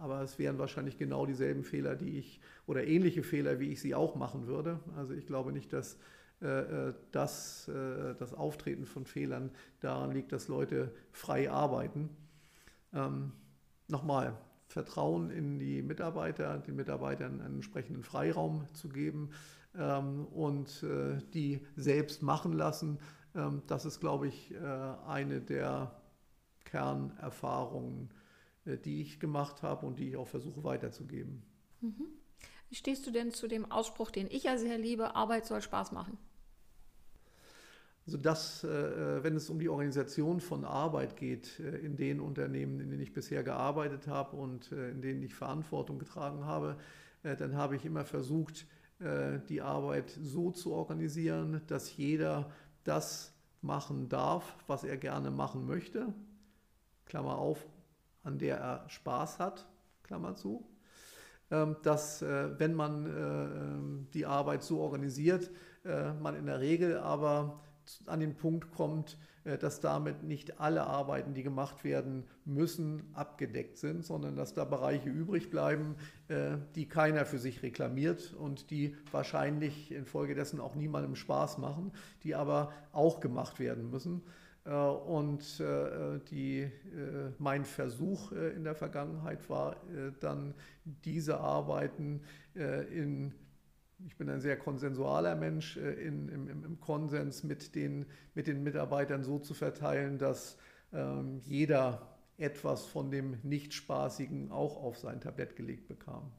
aber 0.00 0.22
es 0.22 0.38
wären 0.38 0.58
wahrscheinlich 0.58 0.98
genau 0.98 1.26
dieselben 1.26 1.62
Fehler, 1.62 1.94
die 1.94 2.18
ich 2.18 2.40
oder 2.66 2.86
ähnliche 2.86 3.22
Fehler, 3.22 3.60
wie 3.60 3.70
ich 3.70 3.80
sie 3.80 3.94
auch 3.94 4.16
machen 4.16 4.46
würde. 4.46 4.80
Also 4.96 5.14
ich 5.14 5.26
glaube 5.26 5.52
nicht, 5.52 5.72
dass 5.72 5.98
äh, 6.42 6.88
äh, 6.88 6.94
das, 7.12 7.68
äh, 7.68 8.14
das 8.18 8.32
Auftreten 8.32 8.86
von 8.86 9.04
Fehlern 9.04 9.50
daran 9.80 10.10
liegt, 10.12 10.32
dass 10.32 10.48
Leute 10.48 10.90
frei 11.12 11.50
arbeiten. 11.50 12.08
Ähm, 12.94 13.32
nochmal, 13.88 14.36
Vertrauen 14.66 15.30
in 15.30 15.58
die 15.58 15.82
Mitarbeiter, 15.82 16.58
den 16.58 16.76
Mitarbeitern 16.76 17.40
einen 17.40 17.56
entsprechenden 17.56 18.02
Freiraum 18.02 18.64
zu 18.72 18.88
geben 18.88 19.30
ähm, 19.76 20.26
und 20.28 20.82
äh, 20.82 21.18
die 21.34 21.60
selbst 21.76 22.22
machen 22.22 22.52
lassen. 22.54 22.98
Ähm, 23.34 23.62
das 23.66 23.84
ist, 23.84 24.00
glaube 24.00 24.28
ich, 24.28 24.54
äh, 24.54 24.58
eine 25.06 25.42
der 25.42 26.00
Kernerfahrungen, 26.64 28.10
die 28.78 29.00
ich 29.00 29.20
gemacht 29.20 29.62
habe 29.62 29.86
und 29.86 29.98
die 29.98 30.08
ich 30.08 30.16
auch 30.16 30.28
versuche 30.28 30.64
weiterzugeben. 30.64 31.42
Mhm. 31.80 32.06
Wie 32.68 32.74
stehst 32.74 33.06
du 33.06 33.10
denn 33.10 33.32
zu 33.32 33.48
dem 33.48 33.70
Ausspruch, 33.70 34.10
den 34.10 34.28
ich 34.30 34.44
ja 34.44 34.56
sehr 34.56 34.78
liebe, 34.78 35.14
Arbeit 35.16 35.46
soll 35.46 35.60
Spaß 35.60 35.92
machen? 35.92 36.18
Also 38.06 38.16
das, 38.16 38.64
äh, 38.64 39.22
wenn 39.22 39.36
es 39.36 39.50
um 39.50 39.58
die 39.58 39.68
Organisation 39.68 40.40
von 40.40 40.64
Arbeit 40.64 41.16
geht, 41.16 41.60
äh, 41.60 41.78
in 41.78 41.96
den 41.96 42.20
Unternehmen, 42.20 42.80
in 42.80 42.90
denen 42.90 43.02
ich 43.02 43.12
bisher 43.12 43.42
gearbeitet 43.42 44.06
habe 44.06 44.36
und 44.36 44.72
in 44.72 45.02
denen 45.02 45.22
ich 45.22 45.34
Verantwortung 45.34 45.98
getragen 45.98 46.44
habe, 46.44 46.76
dann 47.22 47.54
habe 47.54 47.76
ich 47.76 47.84
immer 47.84 48.06
versucht, 48.06 48.66
die 48.98 49.60
Arbeit 49.60 50.10
so 50.22 50.50
zu 50.50 50.72
organisieren, 50.72 51.60
dass 51.66 51.94
jeder 51.96 52.50
das 52.84 53.34
machen 53.62 54.08
darf, 54.08 54.56
was 54.66 54.84
er 54.84 54.96
gerne 54.96 55.30
machen 55.30 55.66
möchte. 55.66 56.14
Klammer 57.06 57.38
auf, 57.38 57.66
an 58.22 58.38
der 58.38 58.58
er 58.58 58.84
Spaß 58.88 59.38
hat, 59.38 59.66
Klammer 60.02 60.34
zu, 60.34 60.66
ähm, 61.50 61.76
dass 61.82 62.22
äh, 62.22 62.58
wenn 62.58 62.74
man 62.74 63.06
äh, 63.06 63.10
ähm, 63.10 64.06
die 64.14 64.26
Arbeit 64.26 64.62
so 64.62 64.80
organisiert, 64.80 65.50
äh, 65.84 66.12
man 66.12 66.36
in 66.36 66.46
der 66.46 66.60
Regel 66.60 66.98
aber 66.98 67.60
an 68.06 68.20
den 68.20 68.36
Punkt 68.36 68.70
kommt, 68.70 69.18
dass 69.42 69.80
damit 69.80 70.22
nicht 70.22 70.60
alle 70.60 70.84
Arbeiten, 70.84 71.34
die 71.34 71.42
gemacht 71.42 71.82
werden 71.82 72.24
müssen, 72.44 73.10
abgedeckt 73.14 73.78
sind, 73.78 74.04
sondern 74.04 74.36
dass 74.36 74.54
da 74.54 74.64
Bereiche 74.64 75.08
übrig 75.08 75.50
bleiben, 75.50 75.96
die 76.76 76.86
keiner 76.86 77.24
für 77.24 77.38
sich 77.38 77.64
reklamiert 77.64 78.32
und 78.34 78.70
die 78.70 78.94
wahrscheinlich 79.10 79.90
infolgedessen 79.90 80.60
auch 80.60 80.76
niemandem 80.76 81.16
Spaß 81.16 81.58
machen, 81.58 81.90
die 82.22 82.36
aber 82.36 82.70
auch 82.92 83.18
gemacht 83.18 83.58
werden 83.58 83.90
müssen. 83.90 84.22
Äh, 84.70 84.74
und 84.74 85.60
äh, 85.60 86.20
die, 86.30 86.60
äh, 86.60 86.70
mein 87.38 87.64
Versuch 87.64 88.32
in 88.32 88.64
der 88.64 88.74
Vergangenheit 88.74 89.50
war 89.50 89.76
dann 90.20 90.54
diese 90.84 91.40
Arbeiten 91.40 92.22
in, 92.54 93.32
ich 94.06 94.16
bin 94.16 94.28
ein 94.28 94.40
sehr 94.40 94.56
konsensualer 94.56 95.34
Mensch, 95.34 95.76
in, 95.76 96.28
im, 96.28 96.64
im, 96.64 96.80
Konsens 96.80 97.42
mit 97.44 97.74
den, 97.74 98.06
mit 98.34 98.46
den 98.46 98.62
Mitarbeitern 98.62 99.24
so 99.24 99.38
zu 99.38 99.54
verteilen, 99.54 100.18
dass 100.18 100.56
ähm, 100.92 101.40
jeder 101.44 102.16
etwas 102.38 102.86
von 102.86 103.10
dem 103.10 103.38
Nicht-Spaßigen 103.42 104.50
auch 104.50 104.76
auf 104.76 104.98
sein 104.98 105.20
Tablett 105.20 105.56
gelegt 105.56 105.86
bekam. 105.88 106.30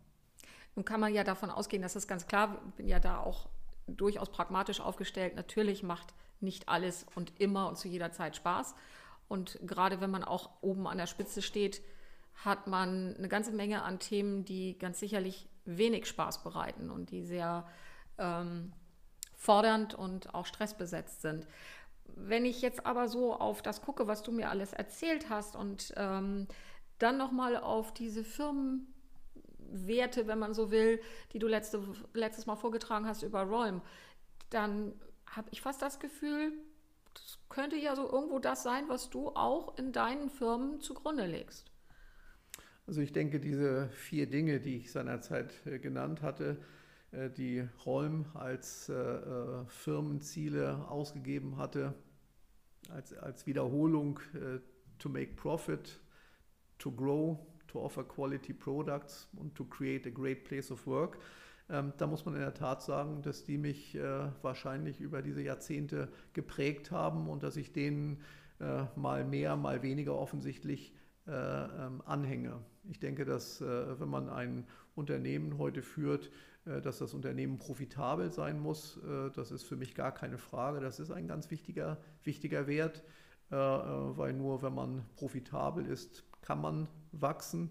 Nun 0.75 0.85
kann 0.85 0.99
man 0.99 1.13
ja 1.13 1.23
davon 1.23 1.49
ausgehen, 1.49 1.81
dass 1.81 1.93
das 1.93 2.07
ganz 2.07 2.27
klar, 2.27 2.61
ich 2.69 2.75
bin 2.75 2.87
ja 2.87 2.99
da 2.99 3.19
auch 3.19 3.49
durchaus 3.87 4.31
pragmatisch 4.31 4.79
aufgestellt. 4.79 5.35
Natürlich 5.35 5.83
macht 5.83 6.13
nicht 6.41 6.69
alles 6.69 7.05
und 7.15 7.39
immer 7.39 7.67
und 7.67 7.77
zu 7.77 7.87
jeder 7.87 8.11
Zeit 8.11 8.35
Spaß. 8.35 8.75
Und 9.27 9.59
gerade 9.61 10.01
wenn 10.01 10.11
man 10.11 10.23
auch 10.23 10.49
oben 10.61 10.87
an 10.87 10.97
der 10.97 11.07
Spitze 11.07 11.41
steht, 11.41 11.81
hat 12.35 12.67
man 12.67 13.15
eine 13.15 13.27
ganze 13.29 13.51
Menge 13.51 13.83
an 13.83 13.99
Themen, 13.99 14.45
die 14.45 14.77
ganz 14.77 14.99
sicherlich 14.99 15.47
wenig 15.65 16.07
Spaß 16.07 16.43
bereiten 16.43 16.89
und 16.89 17.11
die 17.11 17.23
sehr 17.23 17.67
ähm, 18.17 18.73
fordernd 19.35 19.93
und 19.93 20.33
auch 20.33 20.45
stressbesetzt 20.45 21.21
sind. 21.21 21.47
Wenn 22.05 22.45
ich 22.45 22.61
jetzt 22.61 22.85
aber 22.85 23.07
so 23.07 23.33
auf 23.33 23.61
das 23.61 23.81
gucke, 23.81 24.07
was 24.07 24.21
du 24.21 24.31
mir 24.31 24.49
alles 24.49 24.73
erzählt 24.73 25.29
hast 25.29 25.55
und 25.55 25.93
ähm, 25.97 26.47
dann 26.97 27.17
nochmal 27.17 27.57
auf 27.57 27.93
diese 27.93 28.23
Firmenwerte, 28.23 28.87
wenn 30.27 30.39
man 30.39 30.53
so 30.53 30.71
will, 30.71 31.01
die 31.33 31.39
du 31.39 31.47
letzte, 31.47 31.81
letztes 32.13 32.45
Mal 32.45 32.55
vorgetragen 32.55 33.07
hast 33.07 33.23
über 33.23 33.43
Räum, 33.43 33.81
dann 34.49 34.93
habe 35.31 35.49
ich 35.51 35.61
fast 35.61 35.81
das 35.81 35.99
Gefühl, 35.99 36.53
das 37.13 37.39
könnte 37.49 37.75
ja 37.75 37.95
so 37.95 38.09
irgendwo 38.09 38.39
das 38.39 38.63
sein, 38.63 38.85
was 38.87 39.09
du 39.09 39.29
auch 39.29 39.77
in 39.77 39.91
deinen 39.91 40.29
Firmen 40.29 40.79
zugrunde 40.79 41.25
legst. 41.25 41.71
Also 42.87 43.01
ich 43.01 43.13
denke, 43.13 43.39
diese 43.39 43.89
vier 43.89 44.29
Dinge, 44.29 44.59
die 44.59 44.77
ich 44.77 44.91
seinerzeit 44.91 45.53
äh, 45.65 45.79
genannt 45.79 46.21
hatte, 46.21 46.57
äh, 47.11 47.29
die 47.29 47.67
Rolm 47.85 48.25
als 48.33 48.89
äh, 48.89 49.65
Firmenziele 49.67 50.89
ausgegeben 50.89 51.57
hatte, 51.57 51.93
als, 52.89 53.13
als 53.13 53.45
Wiederholung 53.45 54.19
to 54.97 55.07
make 55.07 55.33
profit, 55.35 56.01
to 56.79 56.91
grow, 56.91 57.37
to 57.67 57.79
offer 57.79 58.03
quality 58.03 58.53
products 58.53 59.27
und 59.37 59.55
to 59.55 59.63
create 59.63 60.05
a 60.07 60.09
great 60.09 60.43
place 60.43 60.71
of 60.71 60.85
work. 60.87 61.19
Ähm, 61.71 61.93
da 61.97 62.05
muss 62.05 62.25
man 62.25 62.35
in 62.35 62.41
der 62.41 62.53
Tat 62.53 62.81
sagen, 62.81 63.21
dass 63.21 63.45
die 63.45 63.57
mich 63.57 63.95
äh, 63.95 64.27
wahrscheinlich 64.41 64.99
über 64.99 65.21
diese 65.21 65.41
Jahrzehnte 65.41 66.09
geprägt 66.33 66.91
haben 66.91 67.29
und 67.29 67.43
dass 67.43 67.55
ich 67.55 67.71
denen 67.71 68.19
äh, 68.59 68.83
mal 68.97 69.23
mehr, 69.23 69.55
mal 69.55 69.81
weniger 69.81 70.15
offensichtlich 70.15 70.93
äh, 71.27 71.31
ähm, 71.31 72.01
anhänge. 72.05 72.59
Ich 72.89 72.99
denke, 72.99 73.25
dass 73.25 73.61
wenn 73.61 74.09
man 74.09 74.27
ein 74.27 74.65
Unternehmen 74.95 75.59
heute 75.59 75.83
führt, 75.83 76.31
dass 76.65 76.97
das 76.97 77.13
Unternehmen 77.13 77.59
profitabel 77.59 78.31
sein 78.31 78.59
muss, 78.59 78.99
das 79.35 79.51
ist 79.51 79.61
für 79.61 79.75
mich 79.75 79.93
gar 79.93 80.11
keine 80.11 80.39
Frage. 80.39 80.79
Das 80.79 80.99
ist 80.99 81.11
ein 81.11 81.27
ganz 81.27 81.51
wichtiger, 81.51 81.99
wichtiger 82.23 82.65
Wert, 82.65 83.03
weil 83.49 84.33
nur 84.33 84.63
wenn 84.63 84.73
man 84.73 85.05
profitabel 85.15 85.85
ist, 85.85 86.23
kann 86.41 86.59
man 86.59 86.87
wachsen 87.11 87.69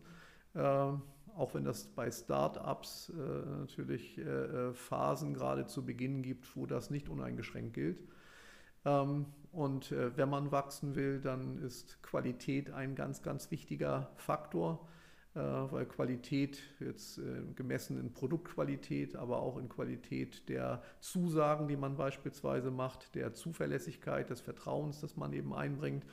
auch 1.36 1.54
wenn 1.54 1.64
das 1.64 1.86
bei 1.86 2.10
Start-ups 2.10 3.10
äh, 3.10 3.48
natürlich 3.60 4.18
äh, 4.18 4.22
äh, 4.22 4.74
Phasen 4.74 5.34
gerade 5.34 5.66
zu 5.66 5.84
Beginn 5.84 6.22
gibt, 6.22 6.56
wo 6.56 6.66
das 6.66 6.90
nicht 6.90 7.08
uneingeschränkt 7.08 7.74
gilt. 7.74 8.00
Ähm, 8.84 9.26
und 9.52 9.92
äh, 9.92 10.16
wenn 10.16 10.28
man 10.28 10.52
wachsen 10.52 10.94
will, 10.94 11.20
dann 11.20 11.58
ist 11.58 12.02
Qualität 12.02 12.70
ein 12.70 12.94
ganz, 12.94 13.22
ganz 13.22 13.50
wichtiger 13.50 14.10
Faktor, 14.16 14.86
äh, 15.34 15.40
weil 15.40 15.86
Qualität 15.86 16.60
jetzt 16.78 17.18
äh, 17.18 17.42
gemessen 17.56 17.98
in 17.98 18.12
Produktqualität, 18.12 19.16
aber 19.16 19.40
auch 19.40 19.58
in 19.58 19.68
Qualität 19.68 20.48
der 20.48 20.82
Zusagen, 21.00 21.68
die 21.68 21.76
man 21.76 21.96
beispielsweise 21.96 22.70
macht, 22.70 23.14
der 23.14 23.34
Zuverlässigkeit, 23.34 24.30
des 24.30 24.40
Vertrauens, 24.40 25.00
das 25.00 25.16
man 25.16 25.32
eben 25.32 25.54
einbringt, 25.54 26.04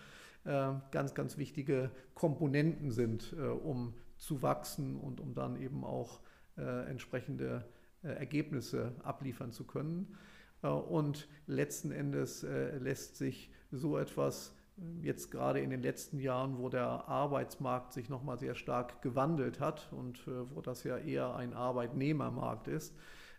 ganz, 0.92 1.14
ganz 1.14 1.38
wichtige 1.38 1.92
Komponenten 2.14 2.92
sind, 2.92 3.34
um 3.34 3.94
zu 4.18 4.42
wachsen 4.42 4.96
und 4.96 5.20
um 5.20 5.34
dann 5.34 5.62
eben 5.62 5.84
auch 5.84 6.22
äh, 6.58 6.90
entsprechende 6.90 7.64
äh, 8.04 8.08
Ergebnisse 8.08 8.94
abliefern 9.04 9.52
zu 9.52 9.64
können. 9.66 10.18
Äh, 10.64 10.70
und 10.70 11.28
letzten 11.46 11.92
Endes 11.92 12.44
lässt 12.44 13.18
sich 13.18 13.52
so 13.72 13.98
etwas 13.98 14.54
jetzt 15.02 15.32
gerade 15.32 15.60
in 15.60 15.72
den 15.72 15.82
letzten 15.82 16.20
Jahren, 16.20 16.58
wo 16.58 16.70
der 16.70 17.08
Arbeitsmarkt 17.08 17.94
sich 17.94 18.10
nochmal 18.10 18.38
sehr 18.38 18.54
stark 18.56 19.02
gewandelt 19.02 19.60
hat 19.60 19.92
und 19.92 20.28
wo 20.28 20.62
das 20.62 20.84
ja 20.84 20.98
eher 20.98 21.36
ein 21.36 21.54
Arbeitnehmermarkt 21.54 22.68
ist, 22.68 22.96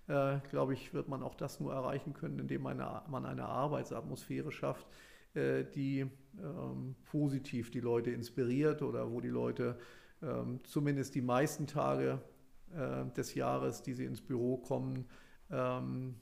glaube 0.06 0.74
ich, 0.74 0.92
wird 0.92 1.06
man 1.06 1.22
auch 1.22 1.36
das 1.36 1.60
nur 1.60 1.72
erreichen 1.72 2.12
können, 2.12 2.40
indem 2.40 2.62
man 2.62 2.80
eine 2.80 3.44
Arbeitsatmosphäre 3.44 4.50
schafft, 4.50 4.88
die 5.36 6.10
ähm, 6.42 6.96
positiv 7.04 7.70
die 7.70 7.80
Leute 7.80 8.10
inspiriert 8.10 8.82
oder 8.82 9.12
wo 9.12 9.20
die 9.20 9.28
Leute 9.28 9.78
zumindest 10.64 11.14
die 11.14 11.22
meisten 11.22 11.66
Tage 11.66 12.20
äh, 12.74 13.04
des 13.16 13.34
Jahres, 13.34 13.82
die 13.82 13.94
sie 13.94 14.04
ins 14.04 14.20
Büro 14.20 14.56
kommen, 14.58 15.08
ähm, 15.50 16.16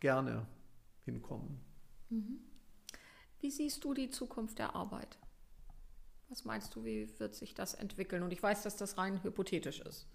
gerne 0.00 0.46
hinkommen. 1.04 1.60
Mhm. 2.10 2.40
Wie 3.40 3.50
siehst 3.50 3.84
du 3.84 3.94
die 3.94 4.10
Zukunft 4.10 4.58
der 4.58 4.74
Arbeit? 4.74 5.18
Was 6.28 6.44
meinst 6.44 6.74
du, 6.74 6.84
wie 6.84 7.08
wird 7.18 7.34
sich 7.34 7.54
das 7.54 7.74
entwickeln? 7.74 8.22
Und 8.22 8.32
ich 8.32 8.42
weiß, 8.42 8.62
dass 8.62 8.76
das 8.76 8.98
rein 8.98 9.22
hypothetisch 9.22 9.80
ist. 9.80 10.06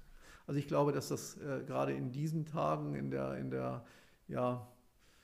Also 0.45 0.59
ich 0.59 0.67
glaube, 0.67 0.91
dass 0.91 1.07
das 1.07 1.37
äh, 1.37 1.63
gerade 1.65 1.93
in 1.93 2.11
diesen 2.11 2.45
Tagen, 2.45 2.95
in 2.95 3.09
der, 3.09 3.37
in 3.37 3.49
der 3.49 3.85
ja, 4.27 4.67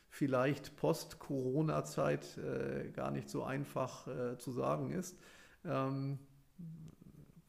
vielleicht 0.10 0.76
Post-Corona-Zeit 0.78 2.38
äh, 2.38 2.90
gar 2.92 3.12
nicht 3.12 3.30
so 3.30 3.44
einfach 3.44 4.08
äh, 4.08 4.38
zu 4.38 4.52
sagen 4.52 4.92
ist. 4.92 5.18
Ähm, 5.66 6.20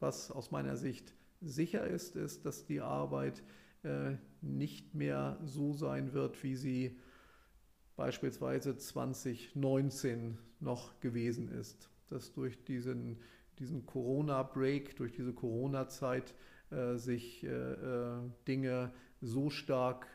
was 0.01 0.31
aus 0.31 0.51
meiner 0.51 0.75
Sicht 0.75 1.13
sicher 1.41 1.85
ist, 1.85 2.15
ist, 2.15 2.45
dass 2.45 2.65
die 2.65 2.81
Arbeit 2.81 3.43
äh, 3.83 4.15
nicht 4.41 4.93
mehr 4.93 5.39
so 5.43 5.73
sein 5.73 6.13
wird, 6.13 6.41
wie 6.43 6.55
sie 6.55 6.99
beispielsweise 7.95 8.77
2019 8.77 10.37
noch 10.59 10.99
gewesen 10.99 11.49
ist. 11.49 11.89
Dass 12.09 12.33
durch 12.33 12.63
diesen, 12.63 13.19
diesen 13.59 13.85
Corona-Break, 13.85 14.95
durch 14.97 15.11
diese 15.13 15.33
Corona-Zeit 15.33 16.33
äh, 16.69 16.95
sich 16.97 17.43
äh, 17.43 17.47
äh, 17.49 18.19
Dinge 18.47 18.91
so 19.21 19.49
stark 19.49 20.07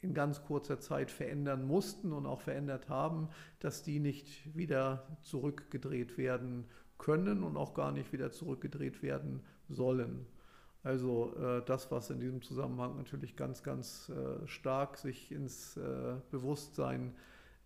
in 0.00 0.14
ganz 0.14 0.42
kurzer 0.42 0.80
Zeit 0.80 1.10
verändern 1.10 1.64
mussten 1.64 2.12
und 2.12 2.26
auch 2.26 2.40
verändert 2.40 2.88
haben, 2.88 3.28
dass 3.60 3.84
die 3.84 4.00
nicht 4.00 4.56
wieder 4.56 5.16
zurückgedreht 5.22 6.18
werden 6.18 6.66
können 7.02 7.42
und 7.42 7.56
auch 7.56 7.74
gar 7.74 7.90
nicht 7.90 8.12
wieder 8.12 8.30
zurückgedreht 8.30 9.02
werden 9.02 9.42
sollen. 9.68 10.24
Also 10.84 11.34
äh, 11.36 11.62
das, 11.64 11.90
was 11.90 12.10
in 12.10 12.20
diesem 12.20 12.42
Zusammenhang 12.42 12.96
natürlich 12.96 13.36
ganz, 13.36 13.62
ganz 13.62 14.08
äh, 14.08 14.46
stark 14.46 14.96
sich 14.96 15.30
ins 15.32 15.76
äh, 15.76 16.14
Bewusstsein 16.30 17.14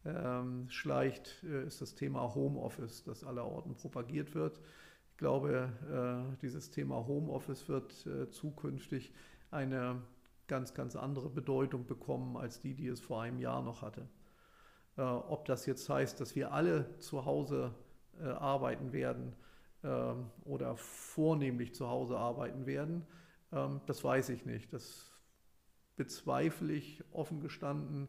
ähm, 0.06 0.68
schleicht, 0.70 1.42
äh, 1.44 1.66
ist 1.66 1.82
das 1.82 1.94
Thema 1.94 2.34
Homeoffice, 2.34 3.04
das 3.04 3.24
allerorten 3.24 3.74
propagiert 3.74 4.34
wird. 4.34 4.58
Ich 5.12 5.18
glaube, 5.18 5.68
äh, 5.90 6.36
dieses 6.40 6.70
Thema 6.70 7.06
Homeoffice 7.06 7.68
wird 7.68 8.06
äh, 8.06 8.30
zukünftig 8.30 9.12
eine 9.50 10.02
ganz, 10.46 10.72
ganz 10.72 10.96
andere 10.96 11.28
Bedeutung 11.28 11.86
bekommen 11.86 12.38
als 12.38 12.60
die, 12.60 12.74
die 12.74 12.88
es 12.88 13.00
vor 13.00 13.20
einem 13.22 13.38
Jahr 13.38 13.62
noch 13.62 13.82
hatte. 13.82 14.08
ob 14.96 15.44
das 15.44 15.66
jetzt 15.66 15.88
heißt, 15.90 16.20
dass 16.20 16.36
wir 16.36 16.52
alle 16.52 16.98
zu 17.00 17.26
Hause 17.26 17.74
arbeiten 18.22 18.92
werden, 18.92 19.34
ähm, 19.86 20.30
oder 20.44 20.76
vornehmlich 20.76 21.74
zu 21.74 21.88
Hause 21.88 22.16
arbeiten 22.16 22.66
werden, 22.66 23.06
ähm, 23.52 23.80
das 23.86 24.02
weiß 24.02 24.30
ich 24.30 24.44
nicht. 24.44 24.72
Das 24.72 25.12
bezweifle 25.96 26.72
ich 26.72 27.04
offen 27.12 27.40
gestanden 27.40 28.08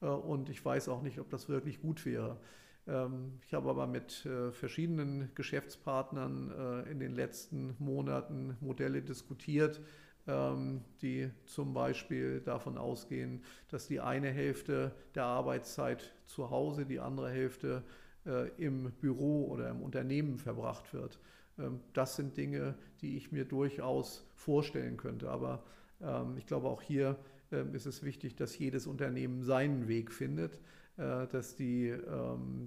äh, 0.00 0.06
und 0.06 0.48
ich 0.48 0.64
weiß 0.64 0.88
auch 0.88 1.02
nicht, 1.02 1.18
ob 1.18 1.28
das 1.30 1.48
wirklich 1.48 1.80
gut 1.82 2.06
wäre. 2.06 2.38
Ähm, 2.86 3.40
ich 3.44 3.52
habe 3.52 3.68
aber 3.68 3.86
mit 3.86 4.24
äh, 4.26 4.52
verschiedenen 4.52 5.30
Geschäftspartnern 5.34 6.50
äh, 6.50 6.90
in 6.90 6.98
den 6.98 7.12
letzten 7.12 7.74
Monaten 7.78 8.56
Modelle 8.60 9.02
diskutiert, 9.02 9.80
die 11.00 11.30
zum 11.46 11.72
Beispiel 11.72 12.42
davon 12.42 12.76
ausgehen, 12.76 13.42
dass 13.68 13.88
die 13.88 13.98
eine 13.98 14.28
Hälfte 14.28 14.92
der 15.14 15.24
Arbeitszeit 15.24 16.12
zu 16.26 16.50
Hause, 16.50 16.84
die 16.84 17.00
andere 17.00 17.30
Hälfte 17.30 17.82
äh, 17.82 18.07
im 18.58 18.92
Büro 19.00 19.46
oder 19.48 19.70
im 19.70 19.80
Unternehmen 19.80 20.38
verbracht 20.38 20.92
wird. 20.92 21.18
Ähm, 21.58 21.80
das 21.92 22.16
sind 22.16 22.36
Dinge, 22.36 22.74
die 23.00 23.16
ich 23.16 23.32
mir 23.32 23.44
durchaus 23.44 24.24
vorstellen 24.34 24.96
könnte. 24.96 25.30
Aber 25.30 25.64
ähm, 26.00 26.36
ich 26.36 26.46
glaube, 26.46 26.68
auch 26.68 26.82
hier 26.82 27.18
ähm, 27.52 27.74
ist 27.74 27.86
es 27.86 28.02
wichtig, 28.02 28.36
dass 28.36 28.58
jedes 28.58 28.86
Unternehmen 28.86 29.42
seinen 29.42 29.88
Weg 29.88 30.12
findet, 30.12 30.60
äh, 30.96 31.26
dass 31.26 31.56
die, 31.56 31.94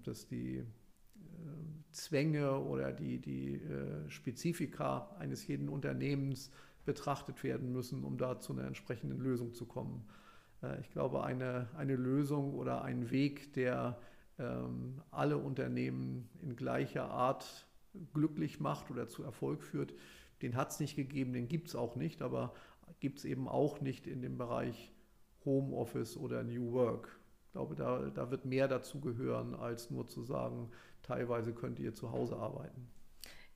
dass 0.04 0.28
die 0.28 0.64
Zwänge 1.92 2.58
oder 2.60 2.94
die, 2.94 3.20
die 3.20 3.56
äh, 3.56 4.10
Spezifika 4.10 5.16
eines 5.20 5.46
jeden 5.48 5.68
Unternehmens 5.68 6.52
betrachtet 6.86 7.44
werden 7.44 7.72
müssen, 7.72 8.04
um 8.04 8.18
da 8.18 8.40
zu 8.40 8.54
einer 8.54 8.66
entsprechenden 8.66 9.20
Lösung 9.20 9.54
zu 9.54 9.66
kommen. 9.66 10.08
Ich 10.82 10.92
glaube, 10.92 11.24
eine, 11.24 11.68
eine 11.76 11.96
Lösung 11.96 12.54
oder 12.54 12.84
ein 12.84 13.12
Weg, 13.12 13.54
der 13.54 14.00
alle 15.12 15.38
Unternehmen 15.38 16.30
in 16.42 16.56
gleicher 16.56 17.10
Art 17.10 17.68
glücklich 18.14 18.60
macht 18.60 18.92
oder 18.92 19.08
zu 19.08 19.24
Erfolg 19.24 19.64
führt. 19.64 19.94
Den 20.42 20.56
hat 20.56 20.72
es 20.72 20.80
nicht 20.80 20.96
gegeben, 20.96 21.34
den 21.34 21.48
gibt 21.48 21.68
es 21.68 21.76
auch 21.76 21.96
nicht, 21.96 22.22
aber 22.22 22.54
gibt 23.00 23.20
es 23.20 23.26
eben 23.26 23.48
auch 23.48 23.82
nicht 23.82 24.08
in 24.08 24.22
dem 24.22 24.38
Bereich 24.38 24.92
Homeoffice 25.46 26.18
oder 26.18 26.44
New 26.44 26.72
Work. 26.72 27.20
Ich 27.46 27.52
glaube, 27.52 27.76
da, 27.76 28.10
da 28.14 28.32
wird 28.32 28.46
mehr 28.46 28.68
dazu 28.68 29.02
gehören, 29.02 29.56
als 29.56 29.90
nur 29.90 30.08
zu 30.08 30.24
sagen, 30.24 30.72
teilweise 31.04 31.54
könnt 31.54 31.80
ihr 31.80 31.94
zu 31.94 32.12
Hause 32.12 32.38
arbeiten. 32.38 32.88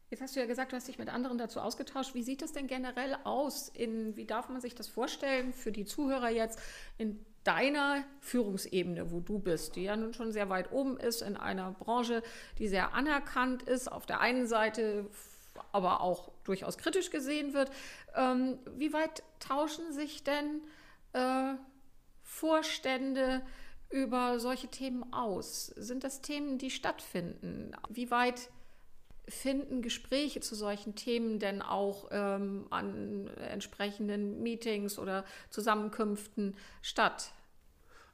Jetzt 0.09 0.21
hast 0.21 0.35
du 0.35 0.39
ja 0.39 0.45
gesagt, 0.45 0.71
du 0.71 0.75
hast 0.75 0.87
dich 0.87 0.99
mit 0.99 1.09
anderen 1.09 1.37
dazu 1.37 1.59
ausgetauscht. 1.59 2.13
Wie 2.13 2.23
sieht 2.23 2.41
das 2.41 2.53
denn 2.53 2.67
generell 2.67 3.17
aus? 3.23 3.69
In, 3.69 4.15
wie 4.15 4.25
darf 4.25 4.49
man 4.49 4.61
sich 4.61 4.75
das 4.75 4.87
vorstellen 4.87 5.51
für 5.53 5.71
die 5.71 5.85
Zuhörer 5.85 6.29
jetzt 6.29 6.59
in 6.97 7.25
deiner 7.45 8.03
Führungsebene, 8.19 9.12
wo 9.12 9.21
du 9.21 9.39
bist, 9.39 9.75
die 9.75 9.84
ja 9.84 9.95
nun 9.95 10.13
schon 10.13 10.31
sehr 10.31 10.49
weit 10.49 10.71
oben 10.71 10.97
ist 10.97 11.21
in 11.21 11.38
einer 11.38 11.71
Branche, 11.71 12.21
die 12.58 12.67
sehr 12.67 12.93
anerkannt 12.93 13.63
ist, 13.63 13.89
auf 13.89 14.05
der 14.05 14.19
einen 14.19 14.47
Seite 14.47 15.05
aber 15.71 16.01
auch 16.01 16.31
durchaus 16.43 16.77
kritisch 16.77 17.12
gesehen 17.12 17.53
wird. 17.53 17.71
Ähm, 18.15 18.60
wie 18.75 18.93
weit 18.93 19.23
tauschen 19.39 19.93
sich 19.93 20.23
denn 20.23 20.62
äh, 21.13 21.53
Vorstände 22.23 23.41
über 23.89 24.39
solche 24.39 24.67
Themen 24.67 25.13
aus? 25.13 25.67
Sind 25.67 26.03
das 26.03 26.21
Themen, 26.21 26.58
die 26.58 26.71
stattfinden? 26.71 27.71
Wie 27.89 28.12
weit 28.12 28.49
finden 29.27 29.81
Gespräche 29.81 30.39
zu 30.39 30.55
solchen 30.55 30.95
Themen 30.95 31.39
denn 31.39 31.61
auch 31.61 32.09
ähm, 32.11 32.65
an 32.69 33.27
entsprechenden 33.38 34.41
Meetings 34.43 34.99
oder 34.99 35.25
Zusammenkünften 35.49 36.55
statt? 36.81 37.33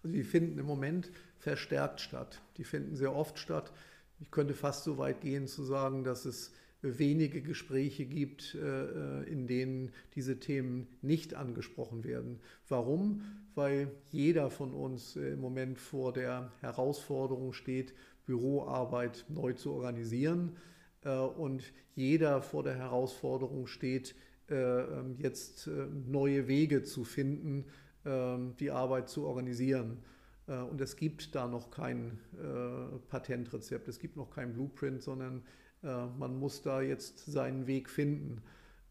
Also 0.04 0.15
die 0.15 0.24
finden 0.24 0.58
im 0.58 0.65
Moment 0.65 1.12
verstärkt 1.38 2.02
statt. 2.02 2.41
Die 2.58 2.63
finden 2.63 2.95
sehr 2.95 3.15
oft 3.15 3.38
statt. 3.39 3.71
Ich 4.19 4.32
könnte 4.32 4.54
fast 4.54 4.84
so 4.84 4.97
weit 4.97 5.21
gehen 5.21 5.47
zu 5.47 5.63
sagen, 5.63 6.04
dass 6.04 6.26
es 6.26 6.54
wenige 6.84 7.41
Gespräche 7.41 8.06
gibt, 8.06 8.56
äh, 8.56 9.24
in 9.24 9.45
denen 9.47 9.91
diese 10.15 10.39
Themen 10.39 10.88
nicht 11.02 11.36
angesprochen 11.36 12.04
werden. 12.04 12.39
Warum? 12.67 13.21
Weil 13.54 13.91
jeder 14.12 14.50
von 14.50 14.74
uns 14.74 15.15
im 15.15 15.39
Moment 15.39 15.78
vor 15.78 16.13
der 16.13 16.52
Herausforderung 16.62 17.54
steht, 17.54 17.93
Büroarbeit 18.26 19.26
neu 19.30 19.54
zu 19.54 19.74
organisieren 19.74 20.56
äh, 20.56 20.70
und 21.06 21.74
jeder 21.96 22.42
vor 22.42 22.64
der 22.64 22.76
Herausforderung 22.76 23.68
steht, 23.68 24.16
äh, 24.50 24.56
ähm, 24.56 25.16
jetzt 25.18 25.70
neue 26.08 26.48
Wege 26.48 26.84
zu 26.84 27.04
finden, 27.04 27.66
ähm, 28.04 28.56
die 28.60 28.72
Arbeit 28.72 29.10
zu 29.10 29.26
organisieren. 29.26 30.04
Äh, 30.48 30.58
und 30.58 30.82
es 30.82 30.96
gibt 30.96 31.36
da 31.36 31.48
noch 31.48 31.72
kein 31.72 32.20
äh, 32.34 32.98
Patentrezept, 33.10 33.88
es 33.88 34.00
gibt 34.00 34.18
noch 34.18 34.32
kein 34.32 34.54
Blueprint, 34.54 35.02
sondern 35.02 35.44
äh, 35.84 36.08
man 36.18 36.38
muss 36.38 36.64
da 36.64 36.82
jetzt 36.82 37.26
seinen 37.26 37.68
Weg 37.68 37.90
finden. 37.90 38.42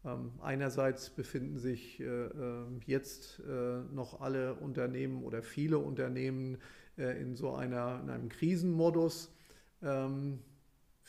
Ähm, 0.03 0.31
einerseits 0.41 1.09
befinden 1.09 1.59
sich 1.59 2.01
jetzt 2.87 3.39
noch 3.91 4.19
alle 4.19 4.55
Unternehmen 4.55 5.23
oder 5.23 5.43
viele 5.43 5.77
Unternehmen 5.77 6.57
in 6.97 7.35
so 7.35 7.53
einer, 7.53 7.99
in 8.01 8.09
einem 8.09 8.29
Krisenmodus. 8.29 9.31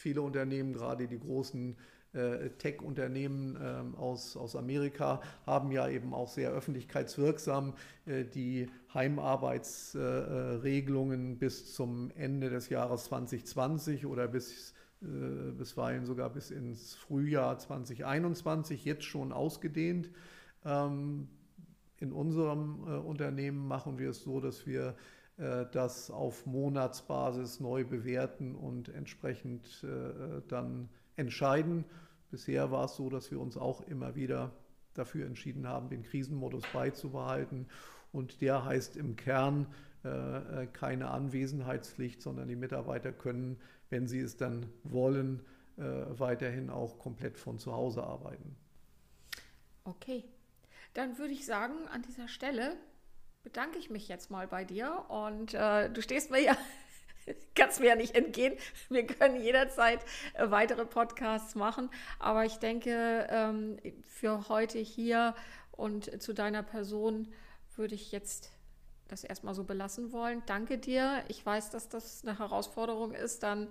Viele 0.02 0.22
Unternehmen, 0.22 0.72
gerade 0.72 1.06
die 1.06 1.20
großen 1.20 1.76
äh, 2.12 2.50
Tech-Unternehmen 2.58 3.56
ähm, 3.62 3.94
aus, 3.94 4.36
aus 4.36 4.56
Amerika 4.56 5.20
haben 5.46 5.70
ja 5.70 5.88
eben 5.88 6.12
auch 6.12 6.26
sehr 6.26 6.50
öffentlichkeitswirksam 6.50 7.74
äh, 8.06 8.24
die 8.24 8.68
Heimarbeitsregelungen 8.92 11.38
bis 11.38 11.72
zum 11.72 12.10
Ende 12.16 12.50
des 12.50 12.68
Jahres 12.68 13.04
2020 13.04 14.06
oder 14.06 14.26
bis 14.26 14.74
äh, 15.02 15.52
bisweilen 15.56 16.04
sogar 16.04 16.30
bis 16.30 16.50
ins 16.50 16.96
Frühjahr 16.96 17.60
2021 17.60 18.84
jetzt 18.84 19.04
schon 19.04 19.32
ausgedehnt. 19.32 20.10
Ähm, 20.64 21.28
in 21.98 22.10
unserem 22.10 22.80
Unternehmen 23.06 23.68
machen 23.68 24.00
wir 24.00 24.10
es 24.10 24.22
so, 24.22 24.40
dass 24.40 24.66
wir 24.66 24.96
das 25.36 26.10
auf 26.10 26.46
Monatsbasis 26.46 27.58
neu 27.58 27.84
bewerten 27.84 28.54
und 28.54 28.88
entsprechend 28.90 29.84
dann 30.48 30.88
entscheiden. 31.16 31.84
Bisher 32.30 32.70
war 32.70 32.84
es 32.84 32.96
so, 32.96 33.08
dass 33.08 33.30
wir 33.30 33.40
uns 33.40 33.56
auch 33.56 33.80
immer 33.82 34.14
wieder 34.14 34.52
dafür 34.94 35.26
entschieden 35.26 35.66
haben, 35.66 35.88
den 35.88 36.02
Krisenmodus 36.02 36.64
beizubehalten. 36.72 37.66
Und 38.12 38.40
der 38.40 38.64
heißt 38.64 38.96
im 38.96 39.16
Kern 39.16 39.66
äh, 40.04 40.62
äh, 40.62 40.66
keine 40.66 41.10
Anwesenheitspflicht, 41.10 42.20
sondern 42.22 42.48
die 42.48 42.56
Mitarbeiter 42.56 43.12
können, 43.12 43.60
wenn 43.88 44.08
sie 44.08 44.18
es 44.20 44.36
dann 44.36 44.66
wollen, 44.82 45.40
äh, 45.76 45.82
weiterhin 45.82 46.70
auch 46.70 46.98
komplett 46.98 47.38
von 47.38 47.58
zu 47.58 47.72
Hause 47.72 48.02
arbeiten. 48.02 48.56
Okay, 49.84 50.24
dann 50.94 51.18
würde 51.18 51.32
ich 51.32 51.46
sagen, 51.46 51.74
an 51.92 52.02
dieser 52.02 52.26
Stelle 52.26 52.76
bedanke 53.42 53.78
ich 53.78 53.90
mich 53.90 54.08
jetzt 54.08 54.30
mal 54.30 54.46
bei 54.46 54.64
dir 54.64 55.04
und 55.08 55.54
äh, 55.54 55.90
du 55.90 56.00
stehst 56.00 56.30
mir 56.30 56.40
ja 56.40 56.56
kannst 57.54 57.80
mir 57.80 57.88
ja 57.88 57.96
nicht 57.96 58.14
entgehen. 58.14 58.56
Wir 58.88 59.06
können 59.06 59.40
jederzeit 59.40 60.00
äh, 60.34 60.50
weitere 60.50 60.84
Podcasts 60.84 61.54
machen. 61.54 61.90
Aber 62.18 62.44
ich 62.44 62.56
denke, 62.56 63.26
ähm, 63.30 63.78
für 64.08 64.48
heute 64.48 64.78
hier 64.78 65.34
und 65.70 66.22
zu 66.22 66.32
deiner 66.32 66.62
Person 66.62 67.32
würde 67.76 67.94
ich 67.94 68.12
jetzt 68.12 68.50
das 69.08 69.24
erstmal 69.24 69.54
so 69.54 69.64
belassen 69.64 70.12
wollen. 70.12 70.42
Danke 70.46 70.78
dir. 70.78 71.22
Ich 71.28 71.44
weiß, 71.44 71.70
dass 71.70 71.88
das 71.88 72.22
eine 72.24 72.38
Herausforderung 72.38 73.12
ist, 73.12 73.42
dann 73.42 73.68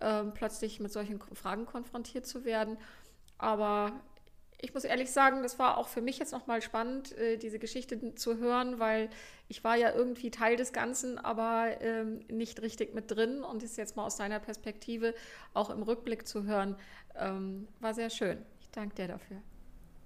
ähm, 0.00 0.32
plötzlich 0.34 0.80
mit 0.80 0.92
solchen 0.92 1.20
Fragen 1.34 1.66
konfrontiert 1.66 2.26
zu 2.26 2.44
werden. 2.44 2.78
Aber 3.38 3.92
ich 4.62 4.72
muss 4.72 4.84
ehrlich 4.84 5.10
sagen, 5.10 5.42
das 5.42 5.58
war 5.58 5.76
auch 5.76 5.88
für 5.88 6.00
mich 6.00 6.18
jetzt 6.18 6.32
nochmal 6.32 6.62
spannend, 6.62 7.18
äh, 7.18 7.36
diese 7.36 7.58
Geschichte 7.58 8.14
zu 8.14 8.38
hören, 8.38 8.78
weil 8.78 9.10
ich 9.48 9.64
war 9.64 9.76
ja 9.76 9.92
irgendwie 9.92 10.30
Teil 10.30 10.56
des 10.56 10.72
Ganzen, 10.72 11.18
aber 11.18 11.80
ähm, 11.80 12.20
nicht 12.30 12.62
richtig 12.62 12.94
mit 12.94 13.10
drin 13.10 13.42
und 13.42 13.64
es 13.64 13.76
jetzt 13.76 13.96
mal 13.96 14.06
aus 14.06 14.16
deiner 14.16 14.38
Perspektive 14.38 15.14
auch 15.52 15.68
im 15.68 15.82
Rückblick 15.82 16.28
zu 16.28 16.44
hören, 16.44 16.76
ähm, 17.16 17.66
war 17.80 17.92
sehr 17.92 18.08
schön. 18.08 18.38
Ich 18.60 18.70
danke 18.70 18.94
dir 18.94 19.08
dafür. 19.08 19.38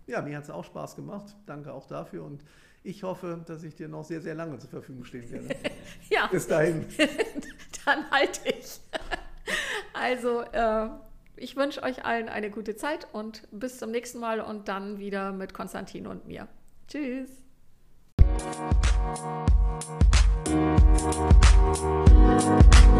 Ja, 0.06 0.22
mir 0.22 0.38
hat 0.38 0.44
es 0.44 0.50
auch 0.50 0.64
Spaß 0.64 0.96
gemacht. 0.96 1.36
Danke 1.44 1.72
auch 1.72 1.86
dafür 1.86 2.24
und 2.24 2.42
ich 2.82 3.02
hoffe, 3.02 3.44
dass 3.46 3.62
ich 3.62 3.74
dir 3.74 3.88
noch 3.88 4.04
sehr, 4.04 4.22
sehr 4.22 4.34
lange 4.34 4.58
zur 4.58 4.70
Verfügung 4.70 5.04
stehen 5.04 5.30
werde. 5.30 5.54
ja. 6.08 6.28
Bis 6.28 6.46
dahin. 6.46 6.86
Dann 7.84 8.10
halte 8.10 8.48
ich. 8.48 8.80
also, 9.92 10.40
äh, 10.40 10.88
ich 11.36 11.56
wünsche 11.56 11.82
euch 11.82 12.04
allen 12.04 12.28
eine 12.28 12.50
gute 12.50 12.76
Zeit 12.76 13.06
und 13.12 13.42
bis 13.50 13.78
zum 13.78 13.90
nächsten 13.90 14.20
Mal 14.20 14.40
und 14.40 14.68
dann 14.68 14.98
wieder 14.98 15.32
mit 15.32 15.54
Konstantin 15.54 16.06
und 16.06 16.26
mir. 16.26 16.48
Tschüss. 16.88 17.30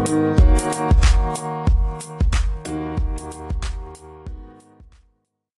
Thank 0.07 0.47
you. 3.61 3.66